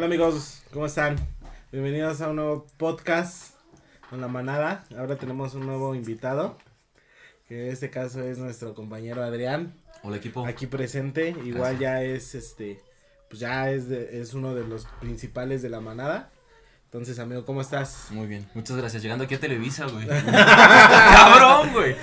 [0.00, 1.16] Hola amigos, ¿cómo están?
[1.70, 3.52] Bienvenidos a un nuevo podcast
[4.08, 4.86] con la manada.
[4.96, 6.56] Ahora tenemos un nuevo invitado,
[7.46, 10.46] que en este caso es nuestro compañero Adrián, Hola equipo.
[10.46, 11.36] aquí presente.
[11.44, 12.80] Igual ya es este,
[13.28, 16.32] pues ya es, de- es uno de los principales de la manada.
[16.92, 18.06] Entonces, amigo, ¿cómo estás?
[18.10, 19.00] Muy bien, muchas gracias.
[19.00, 20.08] Llegando aquí a Televisa, güey.
[20.26, 21.94] Cabrón, güey.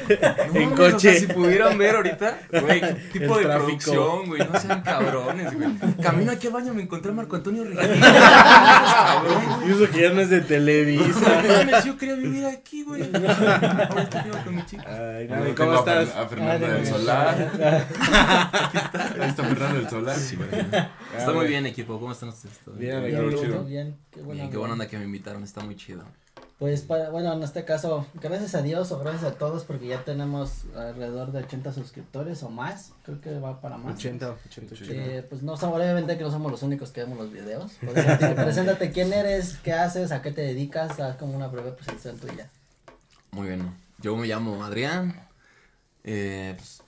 [0.54, 1.12] No En o coche.
[1.12, 2.80] sea, si pudieran ver ahorita, güey,
[3.12, 3.68] qué tipo El de tráfico.
[3.92, 4.48] producción, güey.
[4.50, 5.68] No sean cabrones, güey.
[6.02, 7.66] Camino aquí al baño me encontré a Marco Antonio.
[7.76, 11.20] Cabrón, Y eso que ya no es de Televisa.
[11.20, 11.48] güey.
[11.66, 13.04] Mames, Yo quería vivir aquí, güey.
[13.14, 14.86] Ahora estoy vivo con mi chica.
[14.88, 16.16] Ay, tengo ¿cómo a estás?
[16.16, 17.52] A Fernando del de- Solar.
[19.20, 20.16] Ahí está Fernando del Solar.
[21.18, 22.00] Está muy bien, equipo.
[22.00, 22.58] ¿Cómo están ustedes?
[22.60, 23.64] ¿Todo Bien, Bien, chido.
[23.64, 24.88] bien, qué buena Bien, qué buena onda.
[24.88, 25.44] que me invitaron.
[25.44, 26.04] Está muy chido.
[26.60, 30.04] Pues para, bueno, en este caso, gracias a Dios o gracias a todos porque ya
[30.04, 33.96] tenemos alrededor de 80 suscriptores o más, creo que va para más.
[33.96, 34.94] 80, 80, 80.
[34.94, 37.74] Eh, pues no somos, obviamente que no somos los únicos que vemos los videos.
[37.74, 37.92] Tío,
[38.36, 42.50] preséntate quién eres, qué haces, a qué te dedicas, haz como una breve presentación tuya.
[43.30, 43.72] Muy bien.
[44.00, 45.28] Yo me llamo Adrián.
[46.04, 46.82] Eh, pues,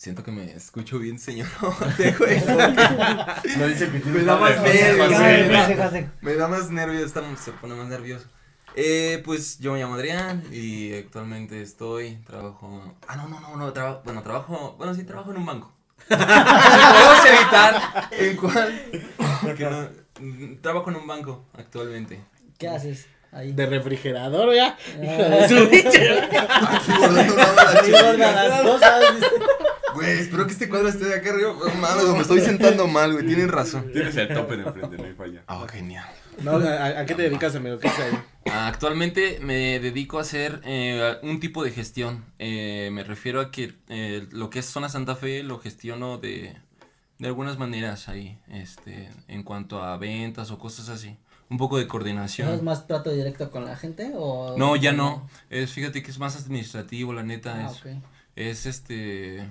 [0.00, 1.46] siento que me escucho bien, señor.
[2.18, 2.42] güey.
[3.58, 5.92] No dice que tiene Me da más nervios.
[6.22, 8.26] Me da más nervios, se pone más nervioso.
[8.76, 13.72] Eh, pues yo me llamo Adrián y actualmente estoy, trabajo, ah no, no, no, no,
[13.72, 15.74] trabajo, bueno, trabajo, bueno, sí, trabajo en un banco.
[16.08, 18.72] Podemos evitar en cuál,
[19.56, 19.88] que no,
[20.62, 22.20] trabajo en un banco actualmente.
[22.58, 23.52] ¿Qué haces ahí?
[23.52, 24.78] De refrigerador, ya.
[24.78, 25.04] Ah.
[25.04, 25.56] Hijo de su
[27.76, 29.02] Aquí guardando las cosas.
[29.94, 31.52] Güey, espero que este cuadro esté de acá arriba.
[31.52, 33.90] No mames, me estoy sentando mal, güey, tienen razón.
[33.92, 35.42] Tienes el tope de enfrente, no hay falla.
[35.46, 36.04] Ah, genial.
[36.42, 37.78] No, ¿a, a qué te dedicas, amigo?
[37.78, 38.18] ¿Qué es ahí?
[38.52, 42.24] Actualmente me dedico a hacer eh, un tipo de gestión.
[42.38, 46.56] Eh, me refiero a que eh, lo que es zona Santa Fe lo gestiono de,
[47.18, 51.16] de algunas maneras ahí, este, en cuanto a ventas o cosas así.
[51.50, 52.64] Un poco de ¿Haces coordinación.
[52.64, 54.56] más trato directo con la gente o?
[54.56, 55.28] No, ya no.
[55.50, 57.66] Es, fíjate que es más administrativo, la neta.
[57.66, 57.86] Ah, es, ok.
[58.36, 59.50] es este.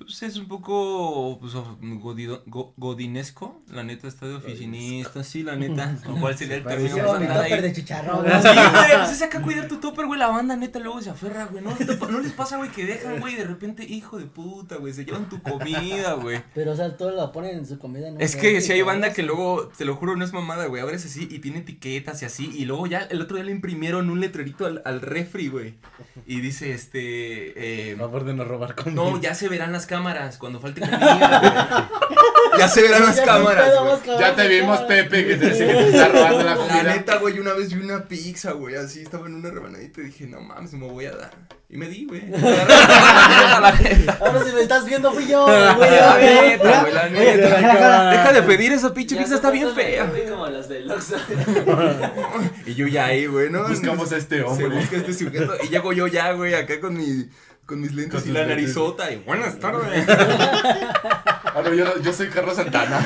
[0.00, 3.60] Pues es un poco pues, godido- go- godinesco.
[3.70, 5.96] La neta está de oficinista, sí, la neta.
[6.20, 7.12] ¿Cuál sería el término?
[7.12, 7.26] Ahí.
[7.28, 8.24] topper de chicharrón.
[8.26, 11.44] Sí, güey, pues es acá cuidar tu topper, güey, la banda neta luego se aferra,
[11.46, 14.76] güey, no, no, no les pasa, güey, que dejan, güey, de repente, hijo de puta,
[14.76, 16.42] güey, se llevan tu comida, güey.
[16.54, 18.08] Pero, o sea, todo lo ponen en su comida.
[18.10, 20.82] un Es que si hay banda que luego, te lo juro, no es mamada, güey,
[20.82, 24.08] abres así y tiene etiquetas y así, y luego ya el otro día le imprimieron
[24.10, 25.74] un letrerito al, al refri, güey,
[26.26, 28.94] y dice, este, eh, Por favor de no robar comida.
[28.94, 31.90] no, ya se verán las cámaras cuando falte comida.
[32.58, 33.70] Ya se verán las cámaras,
[34.04, 34.18] güey.
[34.18, 34.80] Ya te vimos.
[34.80, 36.82] Pepe, que te dice que te está robando la La comida.
[36.82, 40.26] neta, güey, una vez vi una pizza, güey, así, estaba en una rebanadita y dije,
[40.26, 41.30] no mames, me voy a dar.
[41.70, 42.22] Y me di, güey.
[42.30, 45.60] La neta, Ahora si me estás viendo fui yo, güey.
[45.60, 46.48] la güey.
[46.50, 48.10] neta, güey, la neta.
[48.10, 50.06] Deja de pedir esa pinche pizza, está bien fea.
[50.06, 51.16] café Como las de Oxxo.
[52.66, 53.68] Y yo ya ahí, güey, ¿no?
[53.68, 54.68] Buscamos a este Se hombre.
[54.68, 55.54] busca este sujeto.
[55.62, 57.28] Y llego yo ya, güey, acá con mi.
[57.70, 58.56] Con mis lentes Con y la lentes.
[58.58, 59.12] narizota.
[59.12, 60.04] Y buenas tardes.
[61.52, 63.04] Ah, no, yo, yo soy Carlos Santana.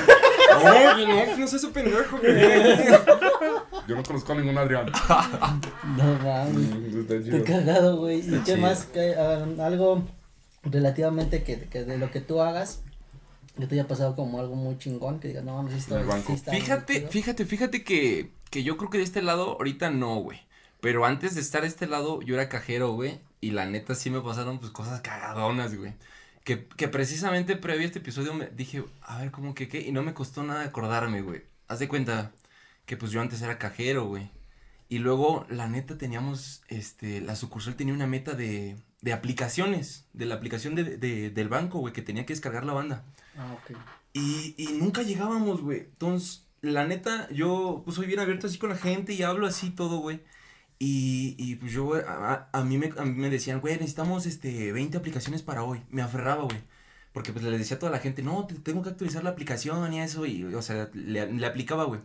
[0.63, 2.35] No, no, no sé su pendejo, güey.
[3.89, 4.85] Yo no conozco a ningún Adrián.
[5.97, 7.07] No mames.
[7.09, 7.43] Qué chido.
[7.45, 8.17] cagado, güey.
[8.19, 8.59] ¿Y Está qué chido.
[8.59, 8.85] más?
[8.85, 10.05] Que, ah, algo
[10.63, 12.83] relativamente que, que de lo que tú hagas,
[13.59, 16.07] que te haya pasado como algo muy chingón, que digas, no mames, esto En el
[16.07, 16.27] banco.
[16.29, 17.11] sí está Fíjate, chido".
[17.11, 20.41] fíjate, fíjate que, que yo creo que de este lado ahorita no, güey.
[20.83, 23.19] Pero antes de estar de este lado, yo era cajero, güey.
[23.45, 25.95] Y la neta sí me pasaron pues cosas cagadonas, güey.
[26.45, 29.81] Que, que precisamente previo a este episodio me dije, a ver, ¿cómo que qué?
[29.81, 31.43] Y no me costó nada acordarme, güey.
[31.69, 32.33] Haz de cuenta
[32.87, 34.31] que pues yo antes era cajero, güey.
[34.89, 40.27] Y luego, la neta, teníamos, este, la sucursal tenía una meta de, de aplicaciones, de
[40.27, 43.05] la aplicación de, de- del banco, güey, que tenía que descargar la banda.
[43.37, 43.77] Ah, ok.
[44.13, 45.81] Y, y nunca llegábamos, güey.
[45.81, 49.71] Entonces, la neta, yo pues soy bien abierto así con la gente y hablo así
[49.71, 50.21] todo, güey.
[50.79, 54.73] Y, y pues yo, a, a mí me, a mí me decían, güey, necesitamos este
[54.73, 55.83] 20 aplicaciones para hoy.
[55.91, 56.59] Me aferraba, güey.
[57.13, 59.93] Porque pues le decía a toda la gente, no, te tengo que actualizar la aplicación
[59.93, 60.27] y eso.
[60.27, 62.01] Y, o sea, le, le aplicaba, güey.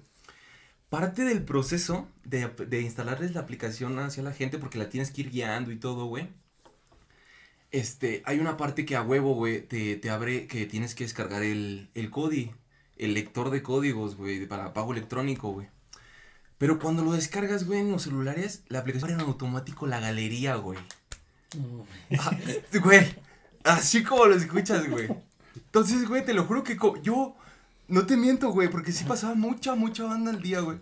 [0.90, 5.22] Parte del proceso de, de instalarles la aplicación hacia la gente, porque la tienes que
[5.22, 6.30] ir guiando y todo, güey.
[7.72, 11.44] Este, hay una parte que a huevo, güey, te, te abre que tienes que descargar
[11.44, 12.52] el, el CODI,
[12.98, 15.68] el lector de códigos, güey, para pago electrónico, güey.
[16.60, 20.56] Pero cuando lo descargas, güey, en los celulares, la aplicación abre en automático la galería,
[20.56, 20.78] güey.
[22.20, 22.32] Ah,
[22.84, 23.08] güey,
[23.64, 25.08] así como lo escuchas, güey.
[25.56, 27.36] Entonces, güey, te lo juro que yo
[27.88, 30.80] no te miento, güey, porque sí pasaba mucha, mucha banda al día, güey.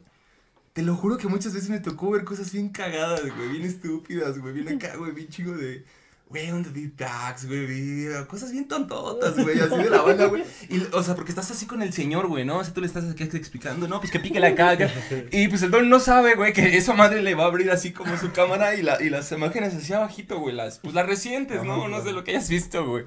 [0.73, 4.39] Te lo juro que muchas veces me tocó ver cosas bien cagadas, güey, bien estúpidas,
[4.39, 5.85] güey, bien acá, güey, bien chico de,
[6.29, 7.65] güey, ¿dónde vi packs, güey?
[7.65, 10.43] Vi cosas bien tontotas, güey, así de la banda, güey.
[10.69, 12.57] Y, o sea, porque estás así con el señor, güey, ¿no?
[12.57, 14.91] O sea, tú le estás aquí explicando, no, pues que pique la caga.
[15.31, 17.91] Y pues el don no sabe, güey, que esa madre le va a abrir así
[17.91, 21.63] como su cámara y, la, y las imágenes así abajito, güey, las, pues las recientes,
[21.63, 21.87] ¿no?
[21.87, 23.05] No sé lo que hayas visto, güey.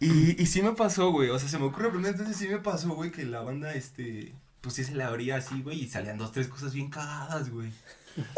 [0.00, 2.58] Y, y sí me pasó, güey, o sea, se me ocurre primero, entonces sí me
[2.58, 6.18] pasó, güey, que la banda, este, pues sí se le abría así, güey, y salían
[6.18, 7.70] dos, tres cosas bien cagadas, güey.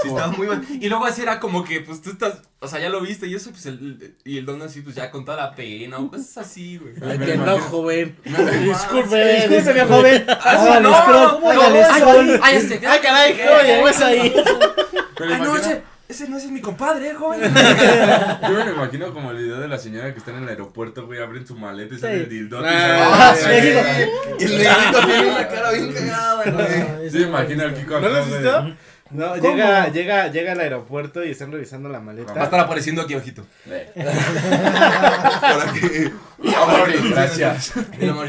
[0.02, 0.62] Sí, estaba muy mal.
[0.80, 3.34] Y luego así era como que, pues tú estás, o sea, ya lo viste y
[3.34, 6.38] eso, pues el, y el don así, pues ya con toda la pena o cosas
[6.38, 6.94] así, güey.
[7.04, 8.16] Ay, que no, joven.
[8.24, 10.26] Disculpe, Disculpe, mi joven.
[10.28, 14.34] Ah, no, no, no, no, no, ay, este, Ay, caray, ¿cómo llegó ahí?
[15.16, 17.40] Pero Ay, no, imagina- ese, ese no ese es mi compadre, eh, joven.
[18.42, 21.06] Yo me lo imagino como el video de la señora que está en el aeropuerto,
[21.06, 22.20] güey, abren su maleta y sale Sí.
[22.24, 22.62] el dildo.
[22.64, 23.48] Ah, sí.
[24.38, 24.68] Y tiene
[25.30, 27.10] una cara bien cagada, güey.
[27.10, 28.76] Sí, imagina el Kiko ¿No lo has visto?
[29.14, 29.42] No, ¿Cómo?
[29.42, 32.34] llega, llega, llega al aeropuerto y están revisando la maleta.
[32.34, 33.46] Va a estar apareciendo aquí abajito.
[33.66, 36.10] Eh, Para que.
[37.10, 37.72] Gracias.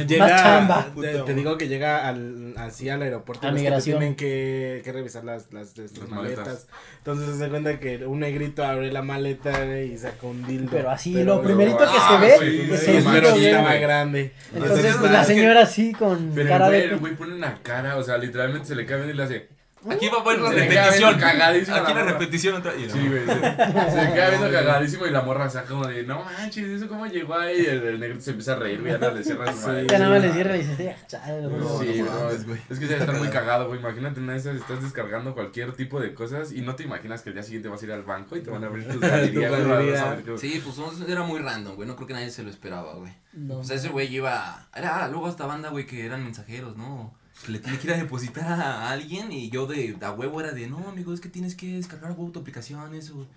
[0.07, 0.85] Llega.
[0.99, 3.47] Te, te digo que llega al, así al aeropuerto.
[3.47, 3.97] A los que migración.
[3.99, 6.37] tienen que, que revisar las, las, las Las maletas.
[6.45, 6.67] maletas.
[6.99, 10.69] Entonces se da cuenta que un negrito abre la maleta güey, y saca un dildo.
[10.71, 12.37] Pero así, Pero- lo primerito que Ah, se ve,
[12.77, 14.31] sí, es pero sí estaba grande.
[14.53, 16.87] Entonces, pues nada, la señora así con Pero cara güey, de.
[16.87, 19.54] el güey pone una cara, o sea, literalmente se le cae y le hace.
[19.91, 20.97] Aquí va a poner la repetición.
[20.97, 22.75] viendo cagadísima Aquí la repetición otra.
[22.75, 23.25] y Sí, güey.
[23.25, 27.35] Se, queda viendo cagadísimo y la morra saca como de, no manches, ¿eso cómo llegó
[27.35, 27.61] ahí?
[27.61, 29.87] Y el, el negro se empieza a reír, güey, ya no le cierra su madre.
[29.87, 31.79] Ya nada más le cierra y dice, "Ya, chale, No, bro".
[31.79, 32.59] sí, no es, güey.
[32.69, 33.79] es que debe estar muy cagado, güey.
[33.79, 37.29] Imagínate una de esas, estás descargando cualquier tipo de cosas y no te imaginas que
[37.29, 39.49] el día siguiente vas a ir al banco y te van a abrir tu galería,
[39.49, 39.93] güey, galería.
[39.93, 40.77] vas a ver qué- Sí, pues
[41.07, 41.87] era muy random, güey.
[41.87, 43.13] No creo que nadie se lo esperaba, güey.
[43.33, 43.59] No.
[43.59, 44.67] O sea, ese güey iba.
[44.75, 47.13] Era luego esta banda, güey, que eran mensajeros, ¿no?
[47.47, 50.67] Le tiene que ir a depositar a alguien y yo de a huevo era de,
[50.67, 53.27] no, amigo, es que tienes que descargar huevo tu aplicación, eso.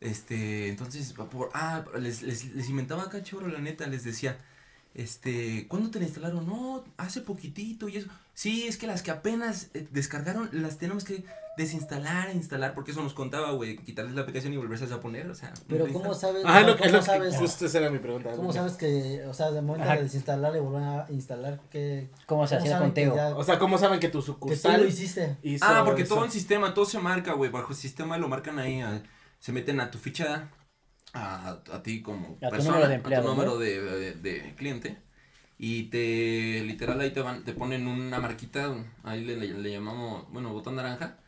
[0.00, 4.38] Este, entonces, por, ah, les, les, les inventaba acá chorro, la neta, les decía,
[4.94, 6.46] este, ¿cuándo te la instalaron?
[6.46, 8.08] No, hace poquitito y eso.
[8.34, 11.24] Sí, es que las que apenas eh, descargaron las tenemos que
[11.62, 15.30] desinstalar e instalar, porque eso nos contaba, güey, quitarles la aplicación y volverse a poner,
[15.30, 15.52] o sea.
[15.68, 16.42] Pero no ¿cómo sabes?
[16.44, 17.36] Ah, lo, ¿Cómo es lo que, sabes?
[17.36, 18.32] justo esa era mi pregunta.
[18.32, 19.96] ¿Cómo sabes que, o sea, de momento Ajá.
[19.96, 23.14] de desinstalar y volver a instalar, que ¿Cómo se hacía el conteo?
[23.14, 25.36] ya- O sea, ¿cómo saben que tu que tú lo sucursal hiciste.
[25.42, 26.14] hizo Ah, porque eso?
[26.14, 27.50] todo el sistema, todo se marca, güey.
[27.50, 28.80] Bajo el sistema lo marcan ahí.
[28.80, 29.02] ah,
[29.38, 30.50] se meten a tu ficha,
[31.14, 33.34] a, a ti como A tu persona, número de a empleado, tu ¿no?
[33.34, 34.98] número de, de- de cliente.
[35.62, 38.74] Y te, literal, ahí te van, te ponen una marquita,
[39.04, 41.18] ahí le, le- le llamamos, bueno, botón naranja.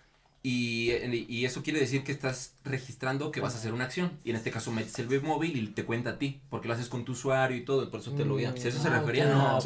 [0.44, 0.90] Y,
[1.28, 4.18] y eso quiere decir que estás registrando que vas a hacer una acción.
[4.24, 6.74] Y en este caso metes el web móvil y te cuenta a ti, porque lo
[6.74, 8.52] haces con tu usuario y todo, por eso te lo guía.
[8.56, 9.60] Si a eso se refería, no.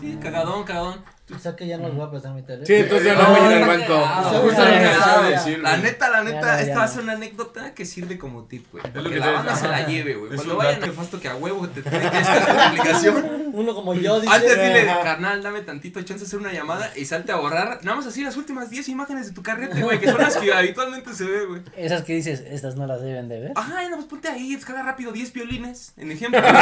[0.00, 1.04] Sí, cagadón, cagadón.
[1.34, 2.66] O sea que ya no les voy a prestar mi teléfono.
[2.66, 4.06] Sí, entonces ya no voy a ir al banco.
[4.06, 6.40] Justo justo lo lo que que acabo acabo de de decir, La neta, la neta,
[6.40, 6.78] Ya no, ya esta no.
[6.80, 8.84] va a ser una anécdota que sirve como tip, güey.
[8.94, 10.30] lo Que la banda se la lleve, güey.
[10.32, 10.86] Es Cuando vayan dato.
[10.92, 13.50] nefasto que a huevo te tienen que la aplicación.
[13.52, 14.32] Uno como yo dice.
[14.34, 15.02] Antes dile, Ajá.
[15.02, 17.80] carnal, dame tantito chance de hacer una llamada y salte a borrar.
[17.82, 20.52] Nada más así las últimas 10 imágenes de tu carrete, güey, que son las que
[20.52, 21.62] habitualmente se ve, güey.
[21.76, 23.52] Esas que dices, estas no las deben de ver.
[23.54, 26.40] Ajá, nada más ponte ahí, descarga rápido 10 violines, en ejemplo.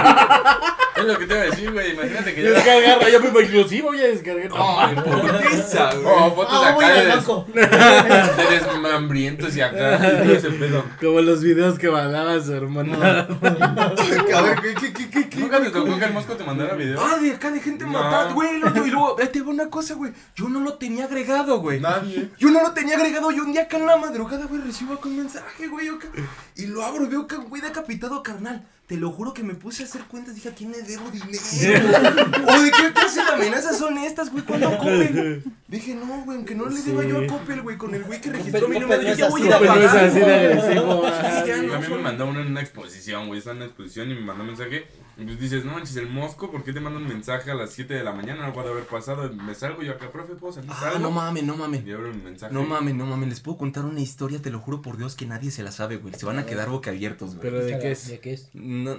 [0.96, 1.93] Es lo que te iba a decir, güey.
[1.93, 2.50] Imagínate que ya.
[2.50, 4.50] Descargar, yo me inclusive voy a descargar.
[4.61, 6.07] Ay, putiza, güey.
[6.07, 10.25] Oh, fotos Ah, acá de, des- de desmembrientos y acá.
[10.27, 10.85] y ese pedo.
[11.00, 12.99] Como los videos que mandaba su hermano.
[13.02, 15.40] A ver, ¿qué, qué, qué, qué, qué?
[15.40, 17.00] ¿Nunca te tocó que el mosco te mandara video?
[17.00, 17.93] Ah, de acá de gente No.
[17.93, 18.59] matada, güey.
[18.59, 20.12] lo- Y luego, ahí te va una cosa, güey.
[20.35, 21.81] Yo no lo tenía agregado, güey.
[21.81, 22.31] Nadie.
[22.38, 23.31] Yo no lo tenía agregado.
[23.31, 25.88] Yo un día acá en la madrugada, güey, recibo acá un mensaje, güey.
[25.88, 26.09] acá,
[26.57, 28.64] y lo abro y veo que, güey, decapitado, carnal.
[28.90, 30.35] Te lo juro que me puse a hacer cuentas.
[30.35, 31.30] Dije, ¿a quién le debo dinero?
[32.49, 34.42] ¿O de qué clase de amenazas son estas, güey?
[34.42, 35.44] Cuando Coppel.
[35.68, 37.09] Dije, no, güey, aunque no le deba Sí.
[37.09, 39.00] yo a Coppel, güey, con el güey que registró mi número.
[39.00, 39.97] Yo ya voy a no es pagar.
[40.06, 41.04] así de agresivo.
[41.06, 41.12] Sí,
[41.47, 43.38] ya Sí, no a mí me mandó uno en una exposición, güey.
[43.38, 44.88] Está en una exposición y me mandó un mensaje.
[45.21, 47.71] Y pues dices, no manches, el mosco, ¿por qué te manda un mensaje a las
[47.73, 48.47] 7 de la mañana?
[48.47, 49.31] Algo ha de haber pasado.
[49.33, 50.71] Me salgo yo acá, profe, ¿puedo salir?
[50.73, 50.99] Ah, Salgo.
[51.00, 51.87] no mames, no mames.
[51.87, 52.55] Y abro mi mensaje.
[52.55, 55.27] No mames, no mames, les puedo contar una historia, te lo juro por Dios que
[55.27, 56.15] nadie se la sabe, güey.
[56.15, 57.43] Se van a quedar boquiabiertos, güey.
[57.43, 58.09] Pero de qué es.
[58.09, 58.49] ¿De qué es?
[58.55, 58.93] No,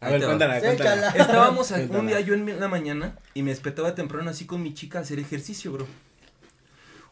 [0.00, 1.08] A ver, cuéntala, cuéntala.
[1.10, 5.00] Estábamos un día yo en la mañana y me despertaba temprano así con mi chica
[5.00, 5.86] a hacer ejercicio, bro.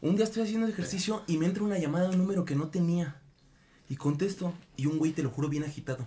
[0.00, 2.68] Un día estoy haciendo ejercicio y me entra una llamada de un número que no
[2.68, 3.20] tenía.
[3.88, 6.06] Y contesto y un güey, te lo juro, bien agitado.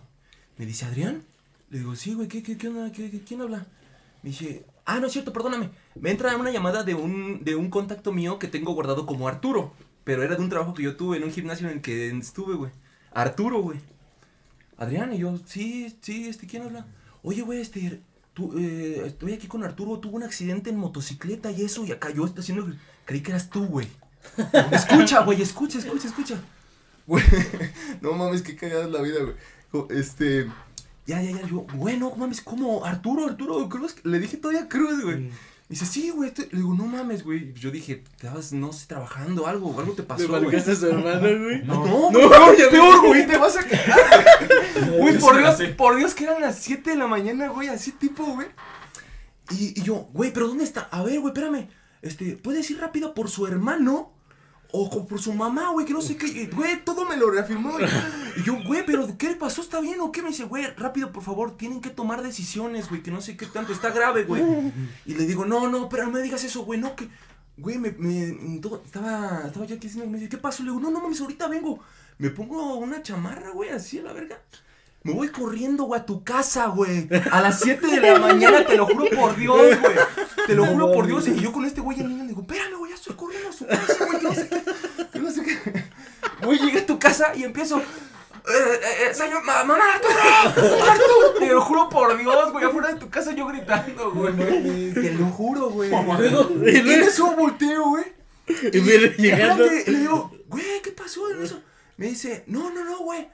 [0.57, 1.23] Me dice, ¿Adrián?
[1.69, 2.91] Le digo, sí, güey, ¿qué, qué, qué onda?
[2.91, 3.65] ¿Qué, qué- quién habla?
[4.23, 5.69] Me dice, ah, no es cierto, perdóname.
[5.99, 9.73] Me entra una llamada de un, de un contacto mío que tengo guardado como Arturo.
[10.03, 12.55] Pero era de un trabajo que yo tuve en un gimnasio en el que estuve,
[12.55, 12.71] güey.
[13.13, 13.79] Arturo, güey.
[14.77, 16.85] Adrián, y yo, sí, sí, este, ¿quién habla?
[17.23, 17.99] Oye, güey, este,
[18.33, 22.09] tú, eh, estoy aquí con Arturo, tuvo un accidente en motocicleta y eso, y acá
[22.11, 22.67] yo estoy haciendo,
[23.05, 23.87] creí que eras tú, güey.
[24.71, 26.39] Escucha, güey, escucha, escucha, escucha.
[27.07, 27.23] Güey,
[28.01, 29.85] no mames, qué cagada es la vida, güey.
[29.99, 30.47] Este,
[31.07, 32.85] ya, ya, ya, yo, güey, no mames, ¿cómo?
[32.85, 35.21] Arturo, Arturo Cruz, le dije todavía Cruz, güey.
[35.21, 35.29] Mm.
[35.69, 36.49] Dice, sí, güey, estoy-".
[36.51, 37.53] le digo, no mames, güey.
[37.53, 40.43] Yo dije, estabas, no sé, trabajando algo, algo te ¿Le pasó, güey.
[40.43, 41.63] marcaste a su hermano, güey?
[41.63, 44.37] No, no, peor, peor, güey, te vas a cagar.
[44.97, 48.23] Güey, por Dios, por Dios que eran las 7 de la mañana, güey, así tipo,
[48.25, 48.47] güey.
[49.51, 50.89] Y, y yo, güey, pero ¿dónde está?
[50.91, 51.67] A ver, güey, espérame.
[52.01, 54.13] Este, ¿puedes ir rápido por su hermano?
[54.71, 56.27] O co- por su mamá, güey, que no sé qué.
[56.27, 57.71] Y, Güey, todo me lo reafirmó.
[57.71, 57.85] güey.
[58.37, 59.61] Y yo, güey, pero ¿qué le pasó?
[59.61, 60.21] ¿Está bien o qué?
[60.21, 63.45] Me dice, güey, rápido, por favor, tienen que tomar decisiones, güey, que no sé qué
[63.45, 63.71] tanto.
[63.71, 64.43] Está grave, güey.
[65.05, 67.07] Y le digo, no, no, pero no me digas eso, güey, no, que.
[67.59, 70.61] Güey, me, me, todo- estaba, estaba yo aquí me dice, ¿qué pasó?
[70.63, 71.79] Le digo, no, no mames, ahorita vengo.
[72.19, 74.37] Me pongo una chamarra, güey, así a la verga.
[75.03, 77.07] Me voy corriendo, güey, a tu casa, güey.
[77.31, 79.95] A las 7 de la mañana, te lo juro por Dios, güey.
[80.45, 81.27] Te lo juro por Dios.
[81.29, 84.19] Y yo con este güey, digo, espérame, güey, ya estoy corriendo a su casa, güey,
[84.19, 84.63] que no sé qué.
[85.11, 85.83] Que no sé qué.
[86.45, 87.77] Güey, llegué a tu casa y empiezo.
[87.79, 87.81] Eh,
[88.49, 90.13] eh, eh, señor, ma- mamá, Arturo,
[90.89, 91.33] Arturo.
[91.39, 94.33] Te lo juro por Dios, güey, afuera de tu casa yo gritando, güey.
[94.93, 95.91] Te lo juro, güey.
[95.91, 98.05] Y en eso volteo, güey.
[98.47, 99.65] Y viene llegando.
[99.65, 101.61] espérate, le digo, güey, ¿qué pasó en eso?
[101.97, 103.27] Me dice, no, no, no, güey.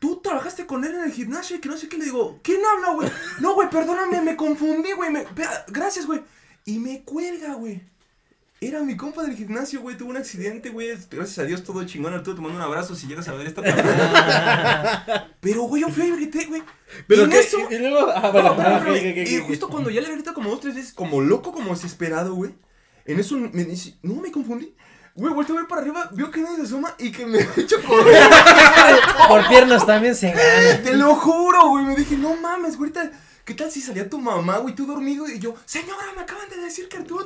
[0.00, 1.96] Tú trabajaste con él en el gimnasio y que no sé qué.
[1.98, 3.08] Le digo, ¿quién habla, güey?
[3.40, 5.10] No, güey, perdóname, me confundí, güey.
[5.10, 5.26] me-
[5.68, 6.20] Gracias, güey.
[6.64, 7.80] Y me cuelga, güey.
[8.60, 9.96] Era mi compa del gimnasio, güey.
[9.96, 10.88] Tuvo un accidente, güey.
[11.10, 12.12] Gracias a Dios, todo chingón.
[12.12, 15.28] Arturo, te mando un abrazo si llegas a ver esta palabra.
[15.40, 16.62] Pero, güey, yo fui y grité, güey.
[17.06, 18.10] Pero y eso- Y luego.
[18.12, 18.84] Ah, bueno, ah,
[19.46, 22.52] justo cuando ya le grita como dos, tres veces, como loco, como desesperado, güey.
[23.04, 24.74] En eso me dice, no, me confundí.
[25.14, 27.60] Güey, volteo a ver para arriba, veo que nadie se asoma y que me he
[27.60, 28.22] hecho correr.
[29.28, 30.82] Por piernas también se gana.
[30.82, 31.84] Te lo juro, güey.
[31.84, 32.92] Me dije, no mames, güey.
[32.94, 33.16] ahorita,
[33.48, 35.26] ¿Qué tal si salía tu mamá, güey, tú dormido?
[35.26, 37.16] Y yo, señora, me acaban de decir que está-".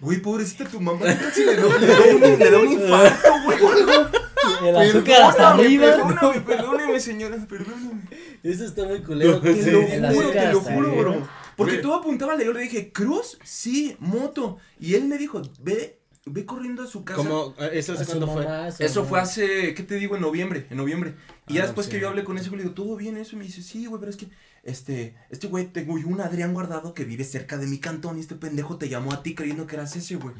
[0.00, 1.06] Güey, pobrecita tu mamá.
[1.06, 3.58] ¿Qué tal si le, da un, infarto, güey?
[4.68, 5.86] El azúcar hasta Perdóname, arriba.
[5.86, 8.02] Perdóname, perdóname, señora, perdóname.
[8.42, 9.40] Eso está muy culero.
[9.40, 11.28] Te Sí, lo juro, te lo juro, bro.
[11.56, 13.38] Porque todo apuntaba, le yo le dije, ¿Cruz?
[13.44, 14.58] Sí, moto.
[14.80, 17.18] Y él me dijo, ve, ve corriendo a su casa.
[17.18, 18.48] Como, eh, ¿eso A hace cuándo fue?
[18.48, 19.08] a Eso mamá.
[19.08, 20.16] fue hace, ¿qué te digo?
[20.16, 21.14] En noviembre, en noviembre.
[21.46, 21.92] Y ya Ah, después sí.
[21.92, 23.36] que yo hablé con ese güey, le digo, ¿todo bien eso?
[23.36, 24.26] Y me dice, sí, güey, pero es que,
[24.62, 28.20] este, este güey, tengo yo un Adrián guardado que vive cerca de mi cantón y
[28.20, 30.34] este pendejo te llamó a ti creyendo que eras ese, güey.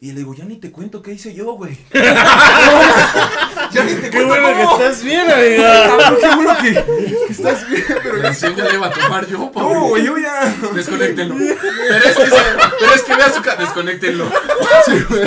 [0.00, 1.76] Y le digo, ya ni te cuento qué hice yo, güey.
[3.72, 5.84] ya ni te Qué bueno que estás bien, amiga.
[5.98, 6.72] Cabrón, qué bueno que,
[7.26, 9.74] que estás bien, pero ya recién ya le iba a tomar yo, pobre.
[9.74, 10.54] No, güey, yo ya.
[10.74, 11.34] Desconéctenlo.
[11.36, 12.36] Pero es que, se-
[12.80, 13.56] pero es que vea su cara.
[13.60, 14.30] Desconéctenlo.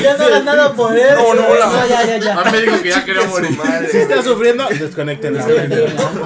[0.01, 1.15] Ya no hagan nada por él.
[1.15, 2.39] No, no, la- ya, ya, ya.
[2.39, 3.57] A mí me dijo que ya quería morir.
[3.91, 5.45] Si estás sufriendo, desconéctenla.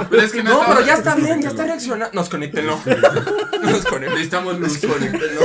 [0.10, 2.10] Pero es que no, No, estaba- pero ya está bien, ya está reaccionando.
[2.14, 2.80] Nos conéctenlo.
[3.62, 4.10] Nos conéctenlo.
[4.16, 4.82] Necesitamos luz.
[4.82, 5.42] Desconéctenlo.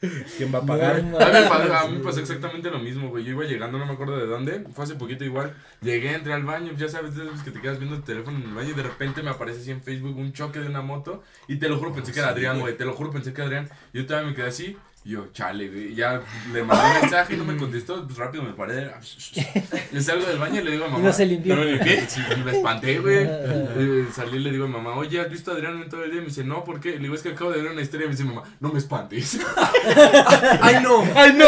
[0.38, 1.04] ¿Quién va a pagar?
[1.04, 3.22] No, A mí, me pasó, a mí me pasó exactamente lo mismo, güey.
[3.22, 4.64] Yo iba llegando, no me acuerdo de dónde.
[4.72, 5.54] Fue hace poquito igual.
[5.82, 6.72] Llegué, entré al baño.
[6.76, 8.70] Ya sabes, de esos que te quedas viendo el teléfono en el baño.
[8.70, 11.22] Y de repente me aparece así en Facebook un choque de una moto.
[11.48, 12.76] Y te lo juro, pensé que era Adrián, güey.
[12.78, 13.70] Te lo juro, pensé que era Adrián.
[13.92, 14.76] Yo todavía me quedé así.
[15.02, 15.94] Yo, chale, güey.
[15.94, 16.20] Ya
[16.52, 18.06] le mandé un mensaje y no me contestó.
[18.06, 18.90] Pues rápido me paré.
[19.92, 21.04] Le salgo del baño y le digo a mamá.
[21.04, 21.56] no se limpió.
[21.56, 22.06] No me limpié.
[22.06, 23.28] Sí, me espanté, güey.
[23.80, 26.10] Eh, salí y le digo a mamá, oye, ¿has visto a Adrián en todo el
[26.10, 26.18] día?
[26.18, 26.92] Y me dice, no, ¿por qué?
[26.92, 28.04] Le digo, es que acabo de ver una historia.
[28.04, 29.38] Y me dice, mamá, no me espantes.
[30.60, 31.02] Ay, no.
[31.14, 31.46] ¡Ay, no!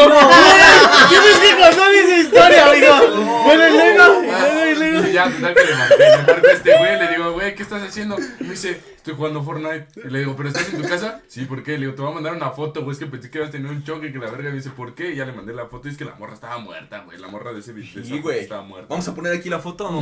[1.09, 3.43] Tienes que contar esa historia, amigo.
[3.43, 5.07] Bueno, y luego, y luego, y luego.
[5.07, 7.63] Y ya, total que le marqué, le marco a este güey, le digo, güey, ¿qué
[7.63, 8.17] estás haciendo?
[8.39, 9.87] Y me dice, estoy jugando Fortnite.
[10.05, 11.19] Y le digo, ¿pero estás en tu casa?
[11.27, 11.71] Sí, ¿por qué?
[11.73, 13.51] Le digo, te voy a mandar una foto, güey, es que pensé que ibas a
[13.51, 14.47] tener un choque, que la verga.
[14.47, 15.11] Y me dice, ¿por qué?
[15.11, 17.17] Y ya le mandé la foto y es que la morra estaba muerta, güey.
[17.19, 18.39] La morra de ese video Sí, güey.
[18.39, 18.87] estaba muerta.
[18.89, 19.89] Vamos a poner aquí la foto.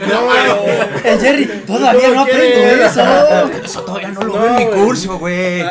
[0.00, 0.42] No, No, güey.
[1.04, 3.50] El Jerry, todavía no ¿Cómo aprendo eso.
[3.64, 5.62] Eso todavía no lo No, veo en mi curso, güey.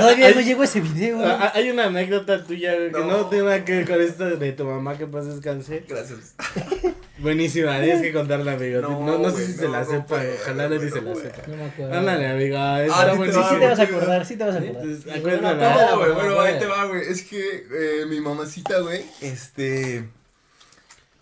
[0.00, 1.24] Todavía Hay- no llegó ese video.
[1.24, 3.26] Ah, ah, Hay una anécdota tuya güey, que no.
[3.28, 5.84] Tiene nada que ver con esto de tu mamá que pasa descanse.
[5.88, 6.34] Gracias.
[7.18, 8.80] Buenísima, tienes que contarla, amigo.
[8.80, 11.14] No, No, no, sé güey, si se la no sepa, ojalá no nadie se la
[11.14, 11.42] sepa.
[11.46, 11.94] No me acuerdo.
[11.98, 13.48] Ándale, amiga, Ah, está sí te Sí, buenísimo.
[13.48, 14.84] sí te vas a acordar, sí te vas a acordar.
[14.84, 15.54] Sí, acuérdala.
[15.74, 16.52] bueno, No, güey, bueno, güey.
[16.52, 17.02] ahí te va, güey.
[17.08, 20.08] Es que eh, mi mamacita, güey, este.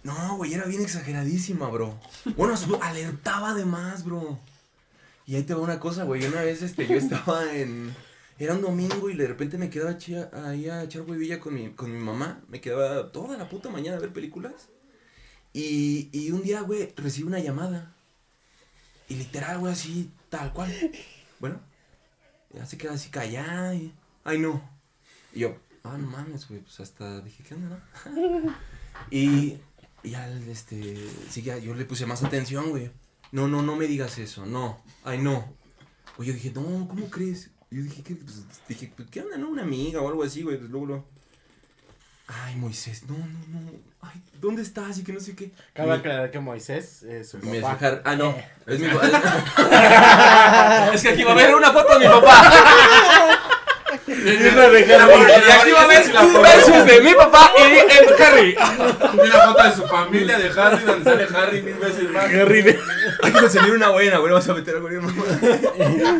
[0.02, 1.94] No, güey, era bien exageradísima, bro.
[2.36, 4.40] Bueno, su- alertaba de más, bro.
[5.26, 6.24] Y ahí te va una cosa, güey.
[6.24, 7.94] Una vez, este, yo estaba en.
[8.42, 9.96] Era un domingo y de repente me quedaba
[10.48, 12.42] ahí a echar huevilla con mi, con mi mamá.
[12.48, 14.68] Me quedaba toda la puta mañana a ver películas.
[15.52, 17.94] Y, y un día, güey, recibí una llamada.
[19.08, 20.72] Y literal, güey, así, tal cual.
[21.38, 21.60] Bueno,
[22.52, 23.94] ya se queda así callada y...
[24.24, 24.60] Ay, no.
[25.32, 28.54] Y yo, ah, no mames, güey, pues hasta dije, ¿qué onda, no?
[29.12, 29.56] y,
[30.02, 30.96] y ya, este,
[31.30, 32.90] sí, ya, yo le puse más atención, güey.
[33.30, 34.82] No, no, no me digas eso, no.
[35.04, 35.54] Ay, no.
[36.16, 37.51] Güey, yo dije, no, ¿cómo crees?
[37.72, 38.14] Y yo dije, ¿qué?
[38.16, 39.48] Pues, dije, pues, ¿qué onda, no?
[39.48, 41.04] Una amiga o algo así, güey, pues luego, luego.
[42.28, 43.70] ay, Moisés, no, no, no,
[44.02, 44.98] ay, ¿dónde estás?
[44.98, 45.50] Y que no sé qué.
[45.72, 48.02] Cabe aclarar que Moisés es su Me papá.
[48.04, 48.36] ah, no,
[48.66, 48.86] es mi
[50.94, 52.52] Es que aquí va a haber una foto de mi papá.
[54.24, 55.12] Y una de Y Harry.
[55.52, 58.54] aquí va a haber un versus de mi papá y el Harry.
[58.54, 62.24] Y una foto de su familia de Harry, donde sale Harry mil veces más.
[62.24, 62.78] Harry de-
[63.22, 65.24] Hay que conseguir una buena, güey, vamos a meter algo bien mamá.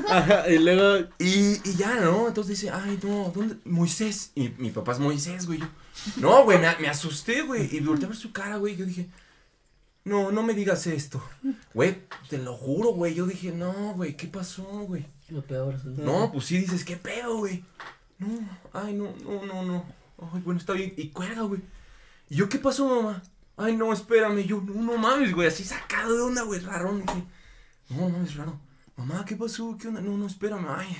[0.09, 2.29] Ajá, y luego Y, y ya, ¿no?
[2.29, 3.57] Entonces dice, ay, no, ¿dónde?
[3.65, 4.31] Moisés.
[4.35, 5.59] Y mi papá es Moisés, güey.
[5.59, 5.67] Yo,
[6.17, 7.69] no, güey, me, me asusté, güey.
[7.75, 8.77] Y volteé a ver su cara, güey.
[8.77, 9.07] Yo dije,
[10.05, 11.23] no, no me digas esto.
[11.75, 13.15] Güey, te lo juro, güey.
[13.15, 15.07] Yo dije, no, güey, ¿qué pasó, güey?
[15.29, 15.79] Lo peor.
[15.81, 15.89] sí.
[15.99, 17.65] No, pues sí dices, ¿qué pedo, güey?
[18.19, 18.29] No,
[18.73, 19.85] ay, no, no, no, no.
[20.33, 20.93] Ay, bueno, está bien.
[20.97, 21.61] Y cuelga, güey.
[22.29, 23.23] ¿Y yo qué pasó, mamá?
[23.57, 24.45] Ay, no, espérame.
[24.45, 25.49] Yo, no, no mames, güey.
[25.49, 26.95] Así sacado de onda, güey, raro.
[26.95, 27.25] Dije,
[27.91, 28.59] no, no mames, raro.
[28.97, 29.77] Mamá, ¿qué pasó?
[29.81, 30.01] ¿Qué onda?
[30.01, 30.67] No, no, espérame.
[30.69, 30.97] Ay,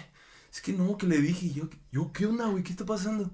[0.51, 1.47] es que no, que le dije.
[1.47, 2.63] Y yo, yo, ¿qué onda, güey?
[2.63, 3.31] ¿Qué está pasando?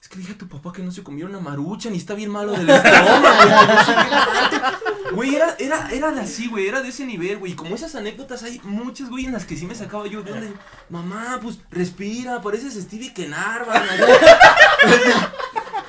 [0.00, 2.14] Es que le dije a tu papá que no se comiera una marucha ni está
[2.14, 3.50] bien malo del estómago, güey.
[3.68, 4.89] no sé qué.
[5.12, 7.52] Güey, era, era, era de así, güey, era de ese nivel, güey.
[7.52, 10.52] Y como esas anécdotas hay muchas, güey, en las que sí me sacaba yo de
[10.88, 13.82] Mamá, pues respira, pareces Stevie Kenarvan.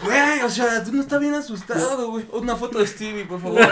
[0.03, 2.25] Güey, o sea, tú no estás bien asustado, güey.
[2.31, 3.61] Una foto de Stevie, por favor.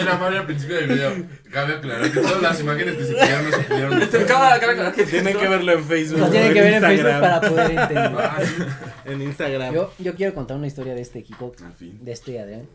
[0.00, 1.12] Era Mario al principio del video.
[1.52, 4.02] Cabe aclarar que todas las imágenes que se pidieron no se pidieron.
[4.02, 6.18] Este, cada- cada- cada- que tienen que verlo en Facebook.
[6.20, 8.12] Lo tienen que ver en Facebook para poder entender.
[8.18, 8.62] Ah, sí.
[9.10, 9.74] En Instagram.
[9.74, 11.98] Yo, yo quiero contar una historia de este Kiko, Al fin.
[12.02, 12.66] de este Adrián.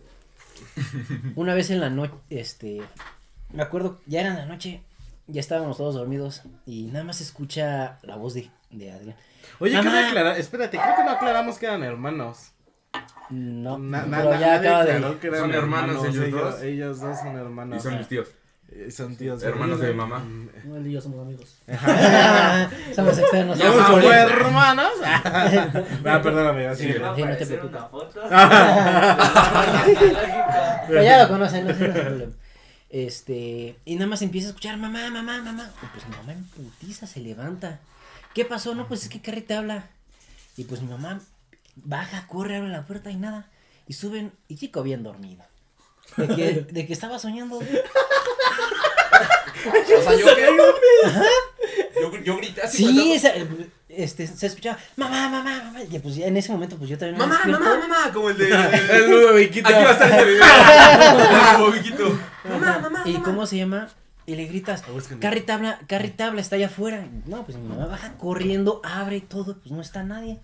[1.36, 2.82] Una vez en la noche, este,
[3.54, 4.82] me acuerdo, ya era en la noche,
[5.28, 9.16] ya estábamos todos dormidos y nada más se escucha la voz de, de Adrián.
[9.60, 9.90] Oye, Mamá.
[9.92, 12.52] cabe aclarar, espérate, creo que no aclaramos que eran hermanos.
[13.30, 14.92] No, Na- na- pero na- ya nadie acaba de...
[14.94, 16.62] aclaró que eran Son hermanos ellos ellos, dos.
[16.64, 17.78] ellos dos son hermanos.
[17.78, 18.28] Y son mis tíos.
[18.72, 19.42] Eh, Son tíos.
[19.42, 20.24] Hermanos de mi mamá.
[20.64, 21.58] No, él y yo somos amigos.
[22.96, 23.58] Somos externos.
[23.58, 24.92] ¿Somos Ah, hermanos?
[25.04, 26.84] ah, perdóname, así.
[26.86, 26.94] Sí.
[26.94, 27.82] Sí, no te preocupes.
[27.90, 28.22] foto.
[30.88, 32.32] Pero ya lo conocen, no sé, no hay problema.
[32.90, 35.70] Este, y nada más empieza a escuchar, mamá, mamá, mamá.
[35.84, 37.80] Y pues mi mamá en putiza se levanta.
[38.34, 38.74] ¿Qué pasó?
[38.76, 39.86] No, pues es que Carrie te habla.
[40.58, 41.20] Y pues mi mamá
[41.84, 43.50] baja, corre, abre la puerta y nada.
[43.88, 45.44] Y suben, y Chico bien dormido.
[46.18, 47.60] De que, de que estaba soñando.
[49.60, 52.02] O sea, yo qué.
[52.02, 52.86] Yo, yo grité así.
[52.86, 53.34] Sí, esa,
[53.90, 55.84] este, se escuchaba, mamá, mamá, mamá.
[55.84, 58.38] Y pues ya en ese momento, pues yo también me Mamá, mamá, mamá, como el
[58.38, 58.48] de.
[58.92, 59.68] El nudo Viquito.
[59.68, 60.26] Aquí va a estar ese
[61.92, 62.20] video.
[62.48, 63.02] Mamá, mamá.
[63.06, 63.26] ¿Y mamá.
[63.26, 63.90] cómo se llama?
[64.26, 64.84] Y le gritas,
[65.20, 67.08] Carrie te habla, Carrie te habla, está allá afuera.
[67.26, 70.40] No, pues mi mamá baja corriendo, abre y todo, pues no está nadie.